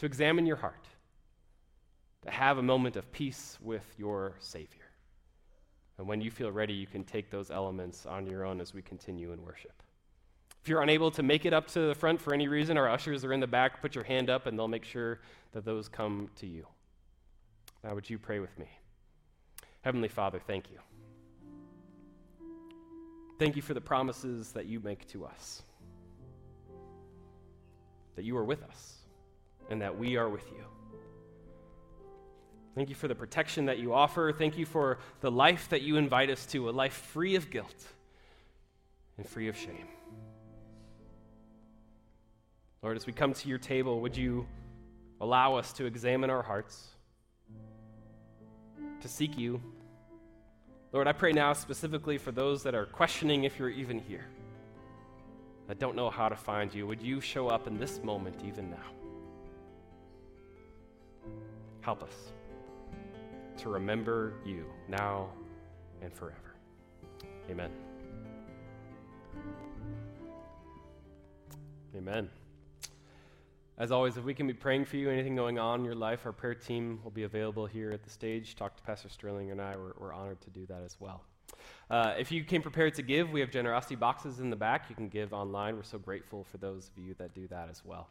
to 0.00 0.06
examine 0.06 0.46
your 0.46 0.56
heart, 0.56 0.88
to 2.22 2.30
have 2.30 2.56
a 2.56 2.62
moment 2.62 2.96
of 2.96 3.12
peace 3.12 3.58
with 3.60 3.84
your 3.98 4.32
Savior. 4.38 4.88
And 5.98 6.08
when 6.08 6.22
you 6.22 6.30
feel 6.30 6.50
ready, 6.50 6.72
you 6.72 6.86
can 6.86 7.04
take 7.04 7.30
those 7.30 7.50
elements 7.50 8.06
on 8.06 8.26
your 8.26 8.46
own 8.46 8.62
as 8.62 8.72
we 8.72 8.80
continue 8.80 9.32
in 9.32 9.44
worship. 9.44 9.82
If 10.62 10.70
you're 10.70 10.80
unable 10.80 11.10
to 11.10 11.22
make 11.22 11.44
it 11.44 11.52
up 11.52 11.66
to 11.72 11.80
the 11.88 11.94
front 11.94 12.18
for 12.18 12.32
any 12.32 12.48
reason, 12.48 12.78
our 12.78 12.88
ushers 12.88 13.26
are 13.26 13.34
in 13.34 13.40
the 13.40 13.46
back. 13.46 13.82
Put 13.82 13.94
your 13.94 14.04
hand 14.04 14.30
up 14.30 14.46
and 14.46 14.58
they'll 14.58 14.68
make 14.68 14.86
sure 14.86 15.20
that 15.52 15.66
those 15.66 15.86
come 15.86 16.30
to 16.36 16.46
you. 16.46 16.66
Now, 17.84 17.94
would 17.94 18.08
you 18.08 18.18
pray 18.18 18.38
with 18.38 18.58
me? 18.58 18.70
Heavenly 19.82 20.08
Father, 20.08 20.40
thank 20.46 20.70
you. 20.70 20.78
Thank 23.38 23.54
you 23.54 23.60
for 23.60 23.74
the 23.74 23.82
promises 23.82 24.52
that 24.52 24.64
you 24.64 24.80
make 24.80 25.06
to 25.08 25.26
us. 25.26 25.60
That 28.16 28.24
you 28.24 28.34
are 28.38 28.44
with 28.44 28.62
us 28.62 28.99
and 29.70 29.80
that 29.82 29.98
we 29.98 30.16
are 30.16 30.28
with 30.28 30.46
you. 30.50 30.64
Thank 32.74 32.88
you 32.88 32.94
for 32.94 33.08
the 33.08 33.14
protection 33.14 33.66
that 33.66 33.78
you 33.78 33.92
offer. 33.92 34.32
Thank 34.32 34.56
you 34.56 34.66
for 34.66 34.98
the 35.20 35.30
life 35.30 35.68
that 35.70 35.82
you 35.82 35.96
invite 35.96 36.30
us 36.30 36.46
to, 36.46 36.68
a 36.68 36.72
life 36.72 36.92
free 36.92 37.34
of 37.34 37.50
guilt 37.50 37.84
and 39.16 39.26
free 39.26 39.48
of 39.48 39.56
shame. 39.56 39.88
Lord, 42.82 42.96
as 42.96 43.06
we 43.06 43.12
come 43.12 43.34
to 43.34 43.48
your 43.48 43.58
table, 43.58 44.00
would 44.00 44.16
you 44.16 44.46
allow 45.20 45.56
us 45.56 45.72
to 45.74 45.84
examine 45.84 46.30
our 46.30 46.42
hearts, 46.42 46.88
to 49.00 49.08
seek 49.08 49.36
you, 49.36 49.60
Lord, 50.92 51.06
I 51.06 51.12
pray 51.12 51.30
now 51.32 51.52
specifically 51.52 52.18
for 52.18 52.32
those 52.32 52.64
that 52.64 52.74
are 52.74 52.86
questioning 52.86 53.44
if 53.44 53.58
you're 53.58 53.68
even 53.68 54.00
here, 54.00 54.26
that 55.68 55.78
don't 55.78 55.94
know 55.94 56.10
how 56.10 56.28
to 56.28 56.34
find 56.34 56.74
you. 56.74 56.86
Would 56.86 57.00
you 57.00 57.20
show 57.20 57.48
up 57.48 57.68
in 57.68 57.78
this 57.78 58.02
moment, 58.02 58.40
even 58.44 58.70
now? 58.70 58.99
Help 61.80 62.02
us 62.02 62.32
to 63.58 63.68
remember 63.68 64.34
you 64.44 64.64
now 64.88 65.28
and 66.02 66.12
forever. 66.12 66.54
Amen. 67.50 67.70
Amen. 71.96 72.28
As 73.78 73.90
always, 73.90 74.18
if 74.18 74.24
we 74.24 74.34
can 74.34 74.46
be 74.46 74.52
praying 74.52 74.84
for 74.84 74.96
you, 74.96 75.08
anything 75.08 75.34
going 75.34 75.58
on 75.58 75.80
in 75.80 75.84
your 75.86 75.94
life, 75.94 76.26
our 76.26 76.32
prayer 76.32 76.54
team 76.54 77.00
will 77.02 77.10
be 77.10 77.22
available 77.22 77.64
here 77.64 77.90
at 77.92 78.02
the 78.02 78.10
stage. 78.10 78.54
Talk 78.54 78.76
to 78.76 78.82
Pastor 78.82 79.08
Sterling 79.08 79.50
and 79.50 79.60
I. 79.60 79.74
We're, 79.74 79.94
we're 79.98 80.12
honored 80.12 80.40
to 80.42 80.50
do 80.50 80.66
that 80.66 80.82
as 80.84 80.96
well. 81.00 81.24
Uh, 81.90 82.14
if 82.18 82.30
you 82.30 82.44
came 82.44 82.62
prepared 82.62 82.94
to 82.94 83.02
give, 83.02 83.30
we 83.30 83.40
have 83.40 83.50
generosity 83.50 83.96
boxes 83.96 84.38
in 84.38 84.50
the 84.50 84.56
back. 84.56 84.90
You 84.90 84.94
can 84.94 85.08
give 85.08 85.32
online. 85.32 85.76
We're 85.76 85.82
so 85.82 85.98
grateful 85.98 86.44
for 86.44 86.58
those 86.58 86.90
of 86.94 87.02
you 87.02 87.14
that 87.14 87.34
do 87.34 87.48
that 87.48 87.68
as 87.70 87.82
well. 87.84 88.08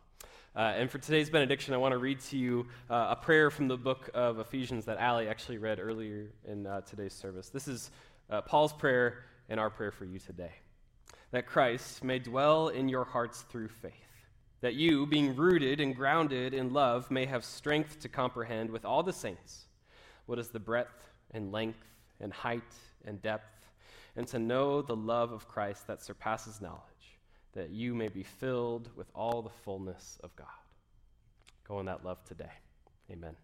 Uh, 0.55 0.73
and 0.75 0.89
for 0.89 0.97
today's 0.97 1.29
benediction, 1.29 1.73
I 1.73 1.77
want 1.77 1.91
to 1.93 1.97
read 1.97 2.19
to 2.21 2.37
you 2.37 2.67
uh, 2.89 3.07
a 3.11 3.15
prayer 3.15 3.51
from 3.51 3.67
the 3.67 3.77
book 3.77 4.09
of 4.13 4.39
Ephesians 4.39 4.85
that 4.85 4.97
Ali 4.97 5.27
actually 5.27 5.57
read 5.57 5.79
earlier 5.79 6.27
in 6.45 6.65
uh, 6.65 6.81
today's 6.81 7.13
service. 7.13 7.49
This 7.49 7.67
is 7.67 7.91
uh, 8.29 8.41
Paul's 8.41 8.73
prayer 8.73 9.25
and 9.47 9.59
our 9.59 9.69
prayer 9.69 9.91
for 9.91 10.05
you 10.05 10.19
today 10.19 10.51
that 11.31 11.45
Christ 11.45 12.03
may 12.03 12.17
dwell 12.17 12.69
in 12.69 12.89
your 12.89 13.03
hearts 13.03 13.41
through 13.43 13.67
faith 13.67 13.93
that 14.61 14.73
you, 14.73 15.05
being 15.05 15.35
rooted 15.35 15.79
and 15.79 15.95
grounded 15.95 16.53
in 16.53 16.73
love, 16.73 17.09
may 17.09 17.25
have 17.25 17.45
strength 17.45 17.99
to 18.01 18.09
comprehend 18.09 18.69
with 18.69 18.83
all 18.85 19.03
the 19.03 19.13
saints 19.13 19.65
what 20.25 20.39
is 20.39 20.49
the 20.49 20.59
breadth 20.59 21.09
and 21.31 21.51
length 21.51 21.85
and 22.19 22.33
height 22.33 22.73
and 23.05 23.21
depth, 23.21 23.69
and 24.15 24.27
to 24.27 24.39
know 24.39 24.81
the 24.81 24.95
love 24.95 25.31
of 25.31 25.47
Christ 25.47 25.87
that 25.87 26.01
surpasses 26.01 26.59
knowledge, 26.59 26.81
that 27.59 27.71
you 27.71 27.93
may 27.93 28.07
be 28.07 28.23
filled 28.23 28.89
with 28.95 29.07
all 29.13 29.41
the 29.41 29.49
fullness 29.49 30.17
of 30.23 30.33
God. 30.37 30.47
Go 31.67 31.81
in 31.81 31.87
that 31.87 32.05
love 32.05 32.23
today. 32.23 32.53
Amen. 33.11 33.35